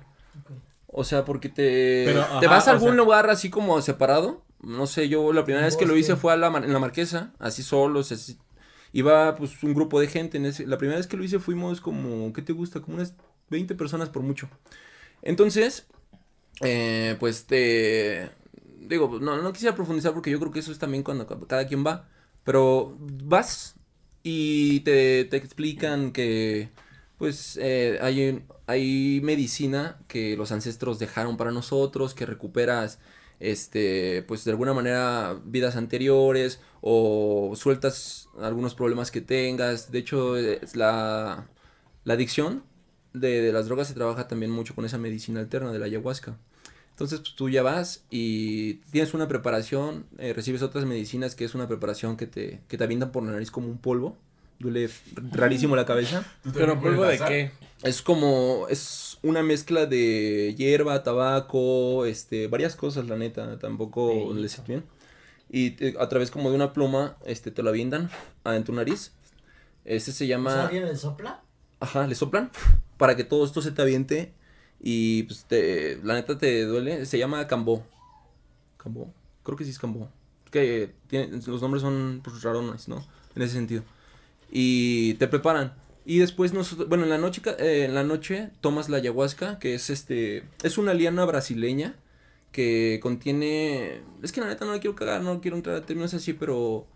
[0.90, 4.42] O sea, porque te, Pero, te ajá, vas a algún sea- lugar así como separado.
[4.60, 7.32] No sé, yo la primera vez que lo hice fue a la, en la marquesa,
[7.38, 8.38] así solos, así.
[8.92, 10.38] Iba pues un grupo de gente.
[10.38, 12.80] En ese, la primera vez que lo hice fuimos como, ¿qué te gusta?
[12.80, 13.14] Como unas
[13.50, 14.48] 20 personas por mucho.
[15.22, 15.86] Entonces,
[16.62, 18.30] eh, pues te...
[18.80, 21.66] Digo, no, no quisiera profundizar porque yo creo que eso es también cuando ca- cada
[21.66, 22.08] quien va.
[22.44, 23.76] Pero vas
[24.22, 26.70] y te, te explican que
[27.18, 32.98] pues eh, hay, hay medicina que los ancestros dejaron para nosotros, que recuperas
[33.40, 39.90] este pues de alguna manera vidas anteriores o sueltas algunos problemas que tengas.
[39.92, 40.36] De hecho,
[40.74, 41.48] la,
[42.04, 42.64] la adicción
[43.12, 46.38] de, de las drogas se trabaja también mucho con esa medicina alterna de la ayahuasca.
[46.90, 51.54] Entonces, pues tú ya vas y tienes una preparación, eh, recibes otras medicinas que es
[51.54, 54.16] una preparación que te, que te avientan por la nariz como un polvo.
[54.58, 54.90] Duele
[55.32, 56.24] rarísimo la cabeza.
[56.52, 57.50] Pero polvo de qué?
[57.82, 64.52] Es como, es una mezcla de hierba, tabaco, este, varias cosas, la neta, tampoco les
[64.52, 64.84] sé bien.
[65.48, 68.10] Y te- a través como de una pluma, este, te lo avientan
[68.44, 69.12] en tu nariz.
[69.84, 71.42] Ese se O sea, llama, ¿Alguien le sopla?
[71.80, 72.50] ajá, le soplan
[72.96, 74.34] para que todo esto se te aviente
[74.80, 77.06] y pues te, la neta te duele.
[77.06, 77.86] Se llama cambó.
[78.76, 79.12] Cambó,
[79.44, 80.10] creo que sí es cambó.
[80.50, 83.06] Que tiene, los nombres son pues, rarones, ¿no?
[83.36, 83.82] En ese sentido.
[84.50, 85.74] Y te preparan.
[86.06, 89.58] Y después nosotros, bueno, en la noche, ca- eh, en la noche tomas la ayahuasca,
[89.58, 91.94] que es este, es una liana brasileña
[92.50, 96.14] que contiene, es que la neta no la quiero cagar, no quiero entrar a términos
[96.14, 96.86] así, pero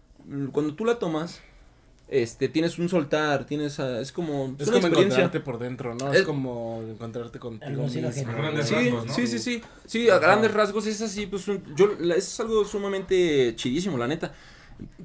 [0.53, 1.41] cuando tú la tomas,
[2.09, 5.25] este, tienes un soltar, tienes, ah, es como, Es una como experiencia.
[5.25, 6.11] encontrarte por dentro, ¿no?
[6.13, 8.09] Es, Es- como encontrarte contigo mismo.
[8.09, 9.15] A grandes Sí, rasgos, ¿no?
[9.15, 9.63] sí, sí, sí.
[9.87, 14.09] Sí, a grandes rasgos es así, pues un- yo, la- es algo sumamente chidísimo, la
[14.09, 14.33] neta.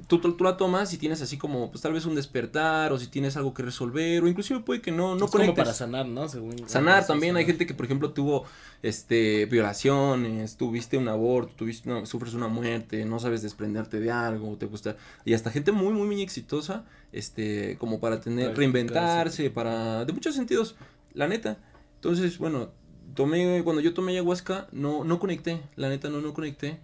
[0.06, 3.08] Tú, tú, la tomas y tienes así como, pues tal vez un despertar, o si
[3.08, 5.64] tienes algo que resolver, o inclusive puede que no, no es como conectes.
[5.64, 6.28] para sanar, ¿no?
[6.28, 8.44] Según Sanar también, hay gente que por ejemplo tuvo
[8.82, 14.56] este violaciones, tuviste un aborto, tuviste una- sufres una muerte, no sabes desprenderte de algo,
[14.56, 20.04] te gusta y hasta gente muy muy muy exitosa, este como para tener reinventarse, para
[20.04, 20.76] de muchos sentidos,
[21.14, 21.58] la neta.
[21.96, 22.70] Entonces, bueno,
[23.14, 26.78] tomé cuando yo tomé ayahuasca no no conecté, la neta no no conecté.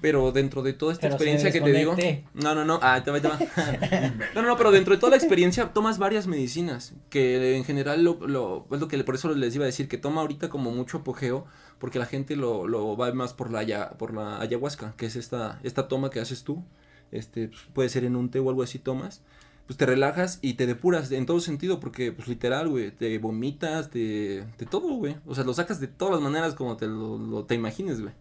[0.00, 1.96] Pero dentro de toda esta Pero experiencia que te digo.
[2.34, 2.78] No, no, no.
[2.82, 3.38] Ah, te va, te va.
[4.34, 6.94] No, no, no, pero dentro de toda la experiencia tomas varias medicinas.
[7.10, 9.98] Que en general lo, lo, es lo que por eso les iba a decir que
[9.98, 11.46] toma ahorita como mucho apogeo.
[11.78, 15.60] Porque la gente lo, lo va más por la, por la ayahuasca, que es esta,
[15.62, 16.64] esta toma que haces tú.
[17.12, 19.22] Este, pues, puede ser en un té o algo así tomas.
[19.66, 21.78] Pues te relajas y te depuras de- en todo sentido.
[21.80, 25.16] Porque, pues literal, güey, te vomitas, te, de todo, güey.
[25.26, 28.12] O sea, lo sacas de todas las maneras como te lo, lo- te imagines, güey.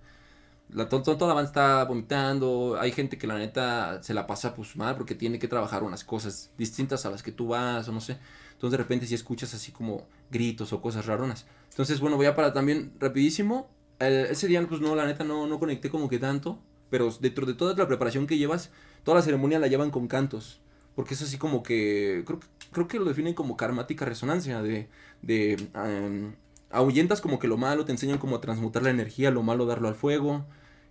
[0.70, 2.78] La, to- to- toda la banda está vomitando.
[2.80, 6.04] Hay gente que la neta se la pasa pues mal porque tiene que trabajar unas
[6.04, 8.18] cosas distintas a las que tú vas o no sé.
[8.54, 11.46] Entonces de repente si escuchas así como gritos o cosas raronas.
[11.70, 13.70] Entonces bueno, voy a para también rapidísimo.
[14.00, 16.60] El- ese día pues no, la neta no, no conecté como que tanto.
[16.90, 18.72] Pero dentro de toda la preparación que llevas,
[19.04, 20.62] toda la ceremonia la llevan con cantos.
[20.96, 22.40] Porque es así como que, creo,
[22.72, 24.90] creo que lo definen como karmática resonancia, de,
[25.22, 26.34] de em,
[26.72, 29.88] ahuyentas como que lo malo, te enseñan como a transmutar la energía, lo malo darlo
[29.90, 30.46] al fuego.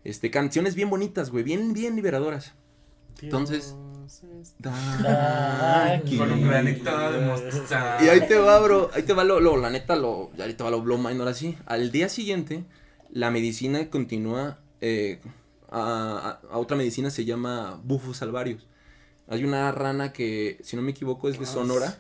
[0.07, 2.53] Este, canciones bien bonitas, güey, bien, bien liberadoras.
[3.23, 3.75] Entonces-
[5.95, 6.17] Aquí.
[6.17, 7.99] Con un granito de mostaza.
[8.05, 10.63] Y ahí te va, bro, ahí te va lo, lo la neta, lo, ahí te
[10.63, 11.57] va lo blow mind, ahora sí.
[11.67, 12.65] Al día siguiente,
[13.11, 15.21] la medicina continúa, eh,
[15.71, 18.67] a, a- a otra medicina se llama bufos salvarios.
[19.29, 21.99] Hay una rana que, si no me equivoco, es de Sonora.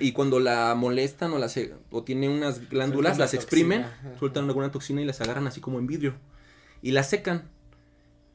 [0.00, 3.82] Y cuando la molestan o, la se- o tiene unas glándulas, Sueltan las la exprimen,
[3.82, 6.14] toxina, sueltan alguna toxina y las agarran así como en vidrio.
[6.82, 7.50] Y las secan.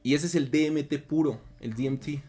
[0.04, 2.22] Y ese es el DMT puro, el DMT.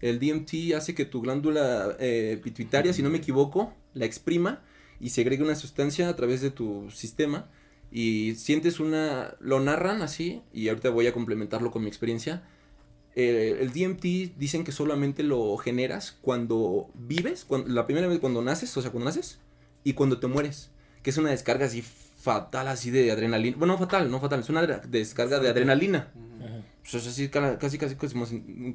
[0.00, 4.62] El DMT hace que tu glándula eh, pituitaria, si no me equivoco, la exprima
[5.00, 7.48] y segregue una sustancia a través de tu sistema.
[7.90, 9.36] Y sientes una...
[9.40, 12.42] Lo narran así, y ahorita voy a complementarlo con mi experiencia.
[13.14, 18.76] El DMT dicen que solamente lo generas cuando vives, cuando, la primera vez cuando naces,
[18.76, 19.38] o sea, cuando naces,
[19.84, 20.70] y cuando te mueres,
[21.02, 21.82] que es una descarga así
[22.26, 23.56] fatal, así de adrenalina.
[23.56, 26.10] Bueno, no fatal, no fatal, es una descarga de adrenalina.
[26.44, 26.62] Ajá.
[26.82, 28.74] Pues es así, casi, casi, como si-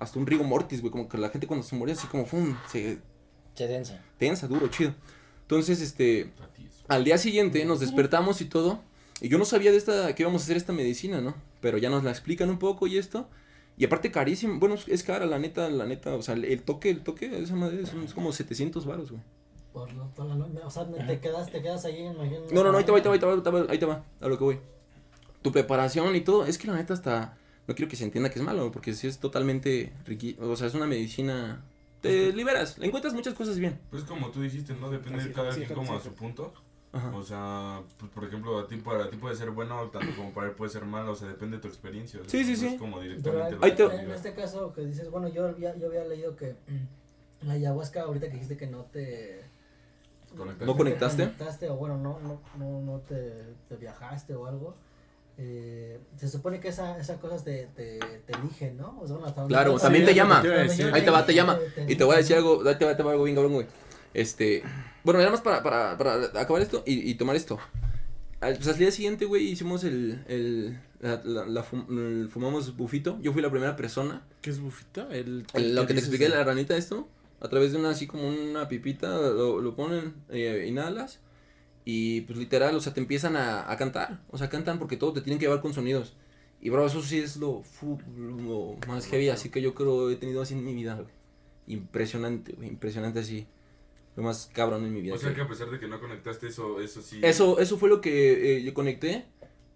[0.00, 2.56] hasta un rigo mortis, güey, como que la gente cuando se muere así como, fum,
[2.70, 2.98] se
[3.54, 4.00] Se densa.
[4.18, 4.94] tensa, duro, chido.
[5.42, 6.30] Entonces, este,
[6.88, 8.80] al día siguiente nos despertamos y todo,
[9.20, 11.34] y yo no sabía de esta, que íbamos a hacer esta medicina, ¿no?
[11.60, 13.28] Pero ya nos la explican un poco y esto,
[13.76, 16.90] y aparte carísimo, bueno, es cara, la neta, la neta, o sea, el, el toque,
[16.90, 19.22] el toque, esa madre es, es como 700 varos, güey.
[19.72, 20.58] Por la, por la noche.
[20.64, 22.40] O sea, te quedas, te quedas ahí, imagino.
[22.52, 23.72] No, no, no, ahí te va, ahí te va, ahí te va, ahí te va,
[23.72, 24.60] ahí te va, a lo que voy.
[25.42, 28.38] Tu preparación y todo, es que la neta hasta, no quiero que se entienda que
[28.38, 31.62] es malo, porque sí es totalmente riqui, o sea, es una medicina
[32.00, 33.78] te liberas, le encuentras muchas cosas bien.
[33.90, 34.88] Pues como tú dijiste, ¿no?
[34.90, 36.52] Depende Así, de cada quien como a su punto.
[36.92, 37.14] Ajá.
[37.14, 40.48] O sea, pues, por ejemplo, a ti, para ti puede ser bueno, tanto como para
[40.48, 42.20] él puede ser malo, o sea, depende de tu experiencia.
[42.20, 42.74] o sea, Sí, sí, no sí.
[42.74, 45.76] Es como Pero directamente lo Ahí te- en este caso que dices, bueno, yo había,
[45.76, 49.44] yo había leído que mm, la ayahuasca, ahorita que dijiste que no te...
[50.36, 50.66] Conectar.
[50.66, 51.22] ¿No te conectaste?
[51.24, 53.32] conectaste o bueno, no, no, no, no te,
[53.68, 54.76] te viajaste o algo.
[55.40, 58.98] Eh, se supone que esa, esas cosas te, te, te eligen, ¿no?
[59.00, 60.40] O sea, bueno, Claro, yo- también te llama.
[60.92, 61.58] Ahí te va, te llama.
[61.74, 63.66] te Y te voy a decir algo, te va, te va algo bien cabrón, güey.
[64.14, 64.62] Este,
[65.04, 67.58] bueno, nada más para, para, para acabar esto y, y tomar esto.
[68.40, 72.76] Al, pues al día siguiente, güey, hicimos el, el, la, la- la fum- el- fumamos
[72.76, 73.18] bufito.
[73.20, 74.22] Yo fui la primera persona.
[74.40, 75.06] ¿Qué es bufita?
[75.12, 77.06] El, El- lo que te expliqué, de- la ranita, esto,
[77.40, 81.20] a través de una, así como una pipita, lo, lo ponen, eh, inhalas,
[81.84, 85.12] y pues literal, o sea, te empiezan a, a cantar, o sea, cantan porque todo
[85.12, 86.14] te tienen que llevar con sonidos.
[86.60, 87.62] Y bro, eso sí es lo,
[88.16, 91.06] lo más heavy, así que yo creo he tenido así en mi vida, güey.
[91.68, 93.46] Impresionante, güey, impresionante así.
[94.16, 95.14] Lo más cabrón en mi vida.
[95.14, 97.20] O sea que a pesar de que no conectaste eso, eso sí.
[97.22, 99.26] eso, eso fue lo que eh, yo conecté.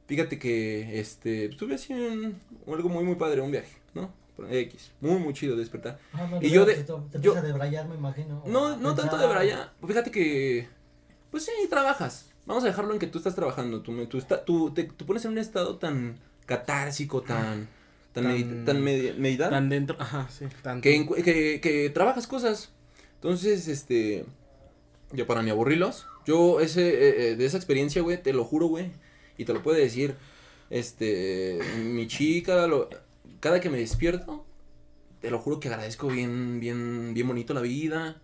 [0.09, 4.13] Fíjate que este estuve así en algo muy muy padre, un viaje, ¿no?
[4.51, 5.99] X, muy muy chido despertar.
[6.13, 8.43] Ah, no, Y yo de- Te, te yo- a debrayar, me imagino.
[8.47, 9.21] No, no tanto pensar.
[9.21, 9.69] de Brian.
[9.87, 10.69] Fíjate que.
[11.31, 12.31] Pues sí, trabajas.
[12.47, 13.83] Vamos a dejarlo en que tú estás trabajando.
[13.83, 17.69] Tú, tú, está- tú, te, tú pones en un estado tan catársico, tan.
[18.13, 18.25] tan,
[18.65, 19.13] Tan- medita-
[19.47, 19.51] tan.
[19.51, 20.47] Tan dentro, ajá, sí.
[20.63, 20.83] Tanto.
[20.83, 22.71] que, que, que trabajas cosas.
[23.15, 24.25] Entonces, este.
[25.13, 26.07] Yo para ni aburrirlos.
[26.27, 28.91] Yo, ese, eh, eh, de esa experiencia, güey, te lo juro, güey.
[29.39, 30.15] Y te lo puede decir.
[30.71, 31.59] Este.
[31.79, 32.89] Mi chica, lo-
[33.43, 34.47] cada que me despierto.
[35.21, 38.23] Te lo juro que agradezco bien, bien, bien bonito la vida.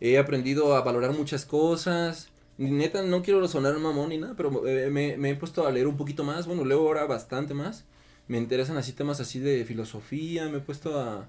[0.00, 2.28] He aprendido a valorar muchas cosas.
[2.56, 5.96] Neta, no quiero sonar mamón ni nada, pero eh, me, he puesto a leer un
[5.96, 6.46] poquito más.
[6.46, 7.84] Bueno, leo ahora bastante más.
[8.28, 10.48] Me interesan así temas así de filosofía.
[10.48, 11.28] Me he puesto a,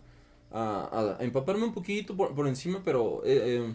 [0.52, 3.74] a, a empaparme un poquito por, por encima, pero eh, eh,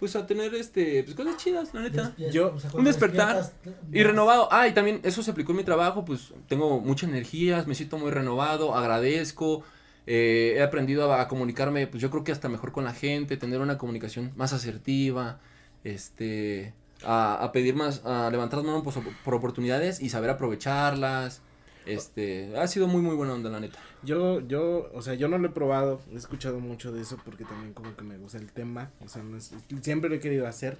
[0.00, 2.12] pues a tener este pues cosas chidas, la neta.
[2.16, 3.52] Despier- Yo- o sea, un despertar
[3.92, 4.48] Y renovado.
[4.50, 7.98] Ah, y también eso se aplicó en mi trabajo, pues tengo mucha energía, me siento
[7.98, 9.62] muy renovado, agradezco.
[10.06, 13.38] eh, he aprendido a, a comunicarme, pues yo creo que hasta mejor con la gente,
[13.38, 15.40] tener una comunicación más asertiva,
[15.82, 16.74] este,
[17.04, 18.92] a, a pedir más, a levantar las manos por,
[19.24, 21.40] por oportunidades y saber aprovecharlas.
[21.86, 23.78] Este, ha sido muy muy buena onda, la neta.
[24.02, 27.44] Yo, yo, o sea, yo no lo he probado, he escuchado mucho de eso porque
[27.44, 30.46] también como que me gusta el tema, o sea, no es- siempre lo he querido
[30.46, 30.78] hacer,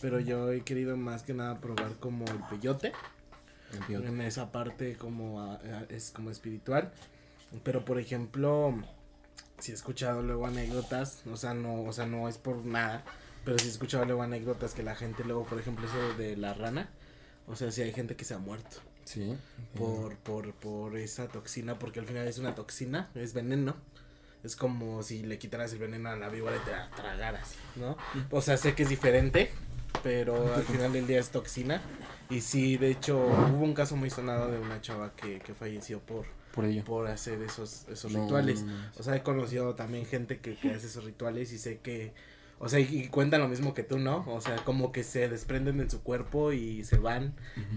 [0.00, 2.92] pero yo he querido más que nada probar como el peyote,
[3.88, 6.92] en esa parte como a- a- es como espiritual,
[7.62, 8.74] pero por ejemplo,
[9.58, 13.04] si he escuchado luego anécdotas, o sea, no, o sea, no es por nada,
[13.44, 16.54] pero sí he escuchado luego anécdotas que la gente luego, por ejemplo, eso de la
[16.54, 16.88] rana,
[17.46, 18.78] o sea, si hay gente que se ha muerto
[19.08, 19.36] Sí.
[19.76, 23.76] por, por, por esa toxina, porque al final es una toxina, es veneno.
[24.44, 27.96] Es como si le quitaras el veneno a la víbora y te la tragaras, ¿no?
[28.30, 29.50] O sea, sé que es diferente,
[30.02, 31.82] pero al final del día es toxina.
[32.30, 35.98] Y sí, de hecho, hubo un caso muy sonado de una chava que, que falleció
[36.00, 36.84] por, Por ello.
[36.84, 38.62] por hacer esos, esos No, rituales.
[38.62, 38.90] no, no.
[38.98, 42.12] O sea, he conocido también gente que, que hace esos rituales y sé que,
[42.60, 44.24] o sea, y, y cuentan lo mismo que tú, ¿no?
[44.28, 47.34] O sea, como que se desprenden de su cuerpo y se van.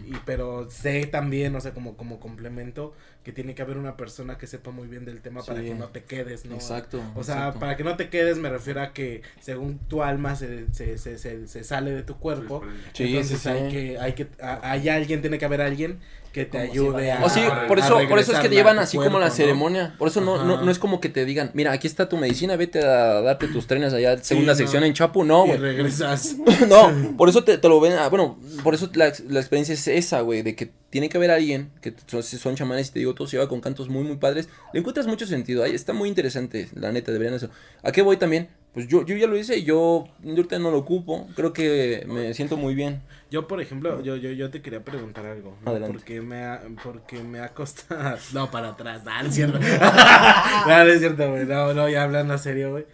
[0.07, 4.37] Y, pero sé también, o sea, como, como complemento, que tiene que haber una persona
[4.37, 6.55] que sepa muy bien del tema para que no te quedes, ¿no?
[6.55, 6.99] Exacto.
[7.15, 7.59] O sea, exacto.
[7.59, 11.17] para que no te quedes me refiero a que según tu alma se, se, se,
[11.19, 12.61] se, se sale de tu cuerpo.
[12.93, 13.49] Sí, entonces sí, sí.
[13.49, 15.99] hay que, hay que, a- hay alguien, tiene que haber alguien
[16.31, 17.23] que te ayude a.
[17.23, 19.95] O sí, por eso, por eso es que te llevan así como la ceremonia.
[19.97, 22.55] Por eso no, no, no es como que te digan, mira, aquí está tu medicina,
[22.55, 24.57] vete a darte tus trenes allá, segunda no.
[24.57, 25.23] sección en Chapu.
[25.23, 25.59] No, y güey.
[25.59, 26.35] regresas.
[26.69, 27.93] no, por eso te, te lo ven.
[27.93, 31.31] ah, bueno, por eso la, la experiencia es esa, güey, de que tiene que haber
[31.31, 34.17] alguien que son, son chamanes y te digo, todo se lleva con cantos muy, muy
[34.17, 34.49] padres.
[34.73, 35.63] Le encuentras mucho sentido.
[35.63, 37.49] Ahí está muy interesante, la neta, deberían eso.
[37.83, 38.49] ¿A qué voy también?
[38.73, 41.27] Pues yo, yo ya lo hice y yo, yo ahorita no lo ocupo.
[41.35, 43.01] Creo que me siento muy bien.
[43.29, 45.57] Yo, por ejemplo, yo, yo, yo te quería preguntar algo.
[45.63, 45.71] ¿no?
[45.71, 45.93] Adelante.
[45.97, 48.17] Porque me ha, porque me ha costado.
[48.33, 49.59] No, para atrás, no, no es cierto.
[50.67, 51.45] no, no es cierto, güey.
[51.45, 52.85] No, no, ya hablando serio, güey.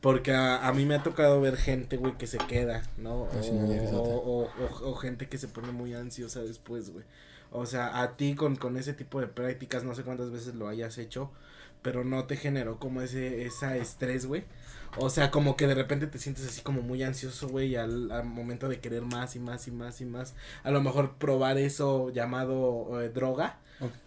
[0.00, 3.22] Porque a, a mí me ha tocado ver gente, güey, que se queda, ¿no?
[3.22, 7.04] O, Así no o, o, o- o gente que se pone muy ansiosa después, güey.
[7.50, 10.68] O sea, a ti con, con ese tipo de prácticas, no sé cuántas veces lo
[10.68, 11.30] hayas hecho,
[11.82, 14.44] pero no te generó como ese esa estrés, güey.
[14.98, 18.24] O sea, como que de repente te sientes así como muy ansioso, güey, al, al
[18.24, 20.34] momento de querer más y más y más y más.
[20.62, 23.58] A lo mejor probar eso llamado eh, droga.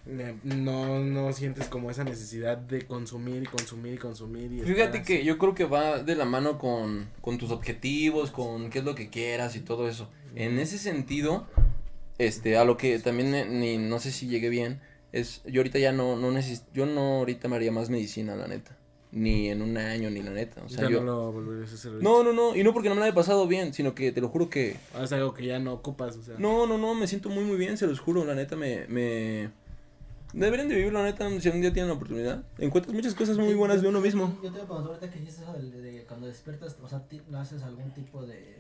[0.07, 4.51] Eh, no, no sientes como esa necesidad de consumir y consumir y consumir.
[4.51, 8.71] Y Fíjate que yo creo que va de la mano con, con tus objetivos, con
[8.71, 10.09] qué es lo que quieras y todo eso.
[10.35, 11.47] En ese sentido,
[12.17, 14.81] este, a lo que también eh, ni, no sé si llegué bien,
[15.11, 18.47] es, yo ahorita ya no, no necesito, yo no ahorita me haría más medicina, la
[18.47, 18.75] neta.
[19.11, 20.61] Ni en un año, ni la neta.
[20.63, 20.99] O sea, ya yo...
[20.99, 21.91] no lo volverías a hacer.
[21.93, 22.09] ahorita.
[22.09, 24.21] No, no, no, y no porque no me la haya pasado bien, sino que te
[24.21, 24.75] lo juro que...
[24.93, 26.35] Ah, Es algo que ya no ocupas, o sea.
[26.37, 28.85] No, no, no, me siento muy, muy bien, se los juro, la neta me...
[28.87, 29.49] me...
[30.31, 32.43] Deberían de vivir, la neta, si un día tienen la oportunidad.
[32.59, 34.27] Encuentras muchas cosas muy buenas de uno mismo.
[34.43, 36.99] Yo te voy a preguntar ahorita que dijiste eso de, de cuando despiertas, o sea,
[37.07, 38.57] ti- haces algún tipo de,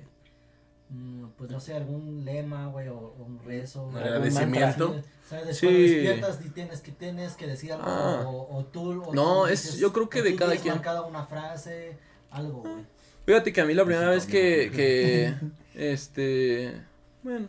[1.37, 3.83] pues no sé, algún lema, güey, o, o un rezo.
[3.83, 4.89] Un agradecimiento.
[4.89, 5.09] mantra, ¿sí?
[5.29, 5.57] ¿Sabes?
[5.57, 5.65] Sí.
[5.67, 8.23] Cuando despiertas y tienes que, tienes que decir algo, Ah.
[8.27, 10.73] o, o tú, o No, tú es- yo creo que de cada quien.
[10.73, 11.97] marcada una frase,
[12.31, 12.85] algo, güey.
[13.25, 15.35] Fíjate que a mí la primera vez que, que,
[15.75, 16.81] este,
[17.21, 17.47] bueno.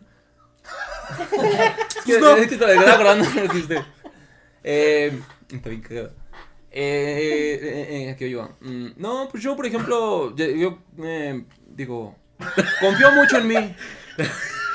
[1.21, 3.83] es que, es que te estaba acordando de lo que dijiste.
[4.63, 5.19] Eh,
[5.51, 6.11] está bien cagado.
[6.73, 8.55] Eh, eh, eh, ¿qué iba?
[8.61, 12.15] Mm, no, pues yo, por ejemplo, yo, yo, eh, digo,
[12.79, 13.75] confío mucho en mí.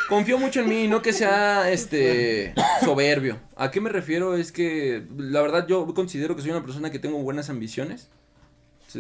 [0.08, 2.54] Confío mucho en mí y no que sea, este,
[2.84, 3.38] soberbio.
[3.56, 4.36] ¿A qué me refiero?
[4.36, 8.08] Es que, la verdad, yo considero que soy una persona que tengo buenas ambiciones.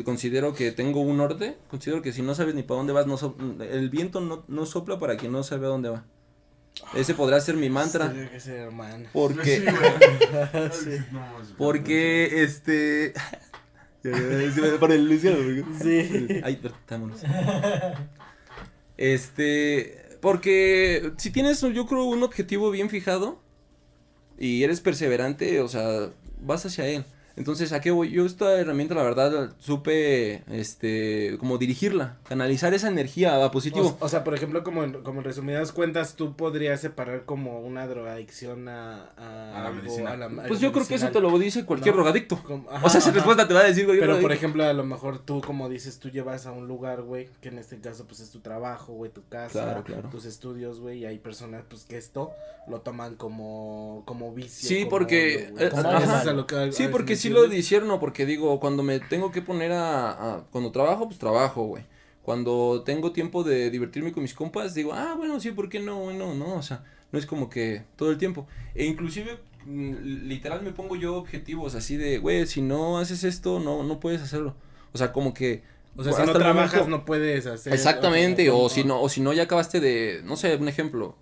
[0.04, 1.56] Considero que tengo un norte.
[1.70, 3.36] Considero que si no sabes ni para dónde vas, no so-
[3.70, 6.04] el viento no, no sopla para quien no sabe a dónde va.
[6.94, 8.12] Ese podrá ser mi mantra.
[9.12, 9.64] Porque,
[11.56, 13.14] porque, este...
[14.80, 15.36] Para el Luciano.
[15.82, 16.28] Sí.
[16.44, 17.22] Ay, vámonos.
[18.96, 23.38] Este, porque si tienes, yo creo, un objetivo bien fijado
[24.38, 27.04] y eres perseverante, o sea, vas hacia él.
[27.36, 28.10] Entonces, ¿a qué voy?
[28.10, 33.96] Yo esta herramienta, la verdad, supe, este, como dirigirla, canalizar esa energía a positivo.
[34.00, 37.60] O, o sea, por ejemplo, como en, como en resumidas cuentas, tú podrías separar como
[37.60, 40.12] una drogadicción a, a, A la algo, medicina.
[40.12, 42.02] a la- a pues yo creo que eso te lo dice cualquier No.
[42.02, 42.42] drogadicto.
[42.42, 43.16] Como- o ajá, sea, esa ajá.
[43.16, 45.98] respuesta te va a decir cualquier Pero por ejemplo, a lo mejor tú, como dices,
[45.98, 49.10] tú llevas a un lugar, güey, que en este caso, pues es tu trabajo, güey,
[49.12, 50.08] tu casa, Claro, claro.
[50.08, 52.30] tus estudios, güey, y hay personas, pues que esto
[52.66, 54.68] lo toman como, como vicio.
[54.68, 55.66] Sí, como porque, güey.
[55.66, 56.24] eh, Como ajá.
[56.32, 59.72] lo que- Sí, porque me sí lo disierno, porque digo, cuando me tengo que poner
[59.72, 61.84] a, a- cuando trabajo, pues trabajo, güey.
[62.22, 66.00] Cuando tengo tiempo de divertirme con mis compas, digo, ah, bueno, sí, ¿por qué no?
[66.00, 68.46] Bueno, no, o sea, no es como que todo el tiempo.
[68.74, 69.94] E inclusive, mm,
[70.26, 74.22] literal, me pongo yo objetivos así de, güey, si no haces esto, no, no puedes
[74.22, 74.54] hacerlo.
[74.92, 75.62] O sea, como que...
[75.98, 77.72] O sea, si no trabajas, momento- no puedes hacer.
[77.72, 81.14] Exactamente, como- o si no, o si no ya acabaste de, no sé, un ejemplo,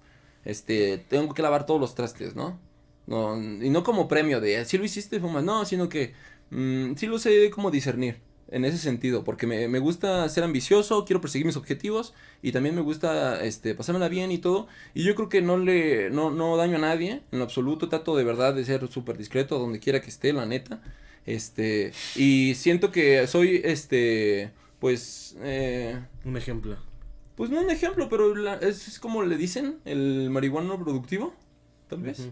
[0.45, 2.59] este, tengo que lavar todos los trastes, ¿no?
[3.07, 6.15] No, y no como premio de, si lo hiciste, fumas, no, sino que
[6.51, 8.17] mm, sí lo sé como discernir,
[8.51, 12.75] en ese sentido, porque me, me gusta ser ambicioso, quiero perseguir mis objetivos, y también
[12.75, 16.57] me gusta, este, pasármela bien y todo, y yo creo que no le, no, no
[16.57, 20.01] daño a nadie, en lo absoluto, trato de verdad de ser súper discreto donde quiera
[20.01, 20.81] que esté, la neta,
[21.27, 26.77] este, y siento que soy, este, pues, eh, Un ejemplo.
[27.37, 31.35] pues no un ejemplo, pero la- es, es como le dicen, el marihuano productivo,
[31.89, 32.28] tal vez.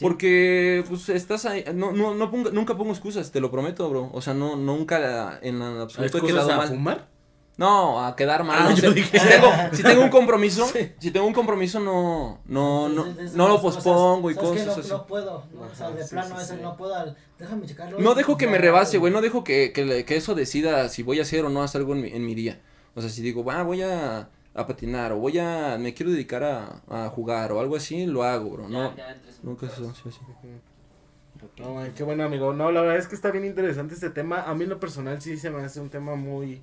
[0.00, 4.10] Porque, pues, estás ahí, no, no, no ponga- nunca pongo excusas, te lo prometo, bro.
[4.12, 6.68] O sea, no, nunca en absoluto he ¿Excusas quedado a mal.
[6.68, 7.08] fumar?
[7.56, 8.56] No, a quedar mal.
[8.60, 8.94] Ah, no yo sé.
[8.94, 10.64] dije- Si, tengo, si tengo un compromiso,
[11.00, 14.72] si tengo un compromiso, no, no, no, Entonces, no lo cosas, pospongo y cosas no,
[14.74, 14.88] así.
[14.88, 15.62] No puedo, ¿no?
[15.62, 16.60] o sea, Ajá, de sí, plano sí, ese sí.
[16.62, 17.98] no puedo, al- déjame checarlo.
[17.98, 19.12] No dejo que me rebase, güey.
[19.12, 22.02] No dejo que, que eso decida si voy a hacer o no hacer algo en
[22.02, 22.60] mi, en mi día.
[22.94, 24.28] O sea, si digo, va, voy a,
[24.58, 28.24] a patinar o voy a, me quiero dedicar a, a jugar o algo así, lo
[28.24, 28.68] hago, bro.
[28.68, 28.92] No,
[29.42, 30.20] nunca es eso, sí, sí.
[31.58, 32.52] No, güey, qué bueno, amigo.
[32.52, 34.42] No, la verdad es que está bien interesante este tema.
[34.42, 36.62] A mí en lo personal sí se me hace un tema muy...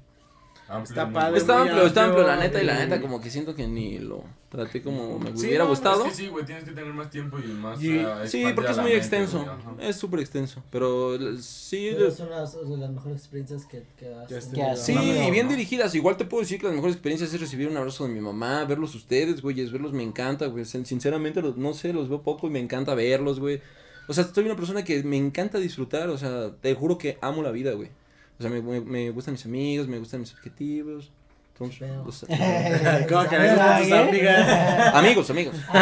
[0.67, 1.37] Amplio, Está padre.
[1.37, 4.23] Está amplio, está amplio, la neta, y la neta como que siento que ni lo
[4.49, 6.05] traté como me Sí, hubiera no, gustado.
[6.05, 7.79] Es que sí, güey, tienes que tener más tiempo y más.
[7.83, 9.45] Y- Sí, porque es muy mente, extenso,
[9.79, 14.27] es súper extenso, pero sí, Pero son las, de las mejores experiencias que, que has
[14.47, 15.51] Que has sí, y bien no.
[15.51, 18.19] dirigidas, igual te puedo decir que las mejores experiencias es recibir un abrazo de mi
[18.21, 22.23] mamá, verlos ustedes, güey, verlos me encanta, güey, sin- sinceramente, los- no sé, los veo
[22.23, 23.61] poco y me encanta verlos, güey,
[24.07, 27.43] o sea, soy una persona que me encanta disfrutar, o sea, te juro que amo
[27.43, 27.89] la vida, güey,
[28.37, 31.11] o sea, me, me, me gustan mis amigos, me gustan mis objetivos,
[31.53, 32.19] entonces, los-
[33.09, 34.93] ¿Cómo que tus amigas?
[34.93, 35.55] amigos, amigos.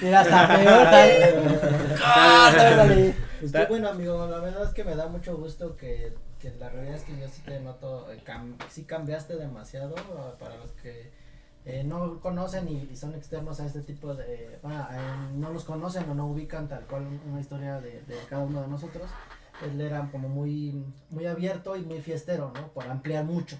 [0.00, 0.90] Mira, hasta peor.
[0.90, 2.54] tal.
[2.54, 3.14] Órale.
[3.40, 4.26] Pues qué bueno, amigo.
[4.28, 7.28] La verdad es que me da mucho gusto que, que la realidad es que yo
[7.28, 11.10] sí te noto, eh, cam- sí cambiaste demasiado eh, para los que
[11.64, 14.96] eh, no conocen y, y son externos a este tipo de, bueno, eh,
[15.34, 18.68] no los conocen o no ubican tal cual una historia de, de cada uno de
[18.68, 19.08] nosotros.
[19.64, 22.68] Él era como muy, muy abierto y muy fiestero, ¿no?
[22.68, 23.56] Por ampliar mucho,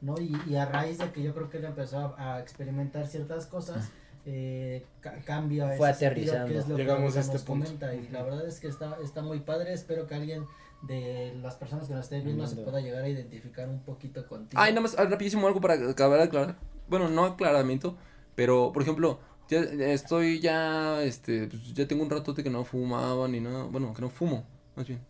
[0.00, 0.14] ¿no?
[0.20, 3.46] Y, y a raíz de que yo creo que él empezó a, a experimentar ciertas
[3.46, 3.88] cosas,
[4.26, 6.46] eh, ca- cambia Fue ese sentido, aterrizando.
[6.52, 7.64] que es lo que Llegamos a ahorita este nos punto.
[7.66, 10.44] comenta, y la verdad es que está, está muy padre, espero que alguien
[10.82, 14.62] de las personas que nos estén viendo se pueda llegar a identificar un poquito contigo.
[14.62, 16.56] Ay, nada más, ah, rapidísimo algo para acabar de aclarar.
[16.88, 17.96] Bueno, no aclaramiento,
[18.34, 23.26] pero, por ejemplo, ya estoy ya, este, pues, ya tengo un ratote que no fumaba
[23.28, 24.44] ni nada, bueno, que no fumo,
[24.76, 25.00] más bien.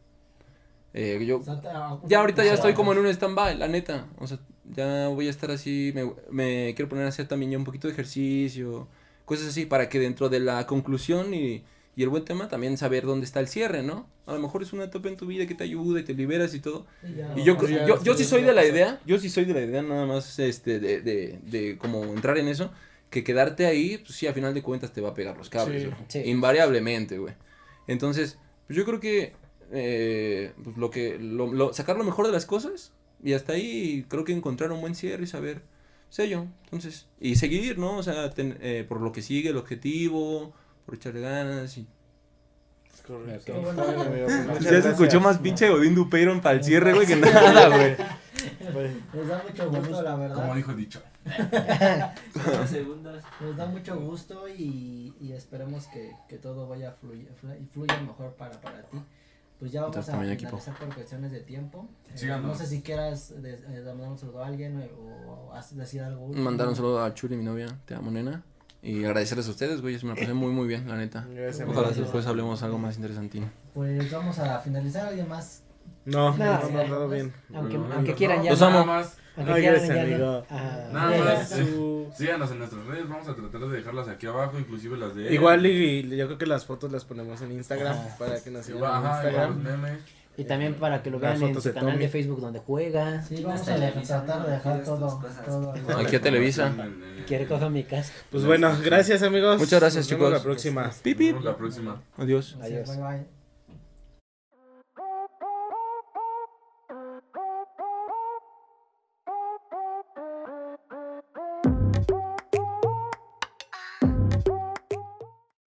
[0.93, 1.41] Eh, yo,
[2.07, 4.07] ya ahorita ya estoy como en un stand-by, la neta.
[4.19, 4.39] O sea,
[4.75, 7.87] ya voy a estar así, me, me quiero poner a hacer también ya un poquito
[7.89, 8.89] de ejercicio,
[9.25, 11.65] cosas así, para que dentro de la conclusión y,
[11.97, 14.09] y el buen tema también saber dónde está el cierre, ¿no?
[14.27, 16.55] A lo mejor es una etapa en tu vida que te ayuda y te liberas
[16.55, 16.87] y todo.
[17.03, 19.45] y ya, Y yo, yo, yo después sí soy de la idea, yo sí soy
[19.45, 22.71] de la idea nada más este, de, de, de como entrar en eso,
[23.11, 25.89] que quedarte ahí, pues sí, a final de cuentas te va a pegar los cables.
[26.09, 26.23] Sí.
[26.27, 27.35] invariablemente, güey.
[27.89, 28.39] Entonces,
[28.69, 29.33] pues yo creo que,
[29.71, 32.93] eh, pues lo que, lo, lo- sacar lo mejor de las cosas
[33.23, 35.63] y hasta ahí creo que encontrar un buen cierre y saber,
[36.09, 37.97] sé yo, entonces, y seguir, ¿no?
[37.99, 40.53] O sea, ten- eh, por lo que sigue, el objetivo,
[40.87, 41.87] por echarle ganas y...
[43.07, 43.61] Correcto.
[43.61, 43.83] Bueno.
[44.47, 45.23] Pues, Ya se escuchó gracias.
[45.23, 47.97] más pinche Godín Dupeyron para el cierre, güey, que nada, güey.
[49.15, 50.35] Les da mucho gusto, la verdad.
[50.37, 51.03] Como dijo dicho.
[53.41, 58.35] Nos da mucho gusto y, y esperemos que, que todo vaya fluya, fluya, fluya mejor
[58.35, 58.99] para, para ti.
[59.61, 60.51] Pues ya vamos Entonces, a equipo.
[60.59, 61.87] finalizar por cuestiones de tiempo.
[62.21, 66.01] Eh, no sé si quieras de- eh, mandar un saludo a alguien eh, o, decir
[66.03, 66.25] algo.
[66.25, 66.43] último.
[66.43, 68.43] Mandar un saludo a Chuli, mi novia, te amo, nena.
[68.83, 71.27] Y agradecerles a ustedes, güey, se me la pasé muy, muy bien, la neta.
[71.31, 72.03] Gracias, Ojalá amigo.
[72.03, 73.51] después hablemos algo más interesantín.
[73.75, 75.07] Pues vamos a finalizar.
[75.09, 75.63] ¿Alguien más?
[76.07, 77.31] No, no, Nada, no, no, bien.
[77.55, 78.51] Aunque, No, aunque no, quieran no, ya.
[78.53, 78.87] Los amo.
[78.87, 79.19] más.
[79.35, 80.45] Quieran gracias, amigo.
[80.51, 81.49] Ah, Nada más.
[81.49, 85.29] Su- Síganos en nuestras redes, vamos a tratar de dejarlas aquí abajo, inclusive las de
[85.29, 85.35] él.
[85.35, 85.71] Igual y,
[86.01, 88.17] y yo creo que las fotos las ponemos en Instagram Ajá.
[88.19, 89.63] para que nos sigan en ajá, igual los Instagram.
[89.83, 89.99] memes.
[90.37, 92.05] Y también para que lo vean en su de canal Tommy.
[92.05, 93.23] de Facebook donde juega.
[93.23, 95.21] Sí, vamos a tratar de dejar todo.
[95.99, 96.73] Aquí a Televisa.
[97.27, 98.13] Que recoja mi casa.
[98.31, 99.59] Pues bueno, gracias amigos.
[99.59, 100.33] Muchas gracias, Nos vemos chicos.
[100.39, 100.83] la próxima.
[100.87, 102.01] Nos vemos la próxima.
[102.17, 102.57] Adiós.
[102.63, 102.89] Adiós.
[102.89, 103.40] Bye bye.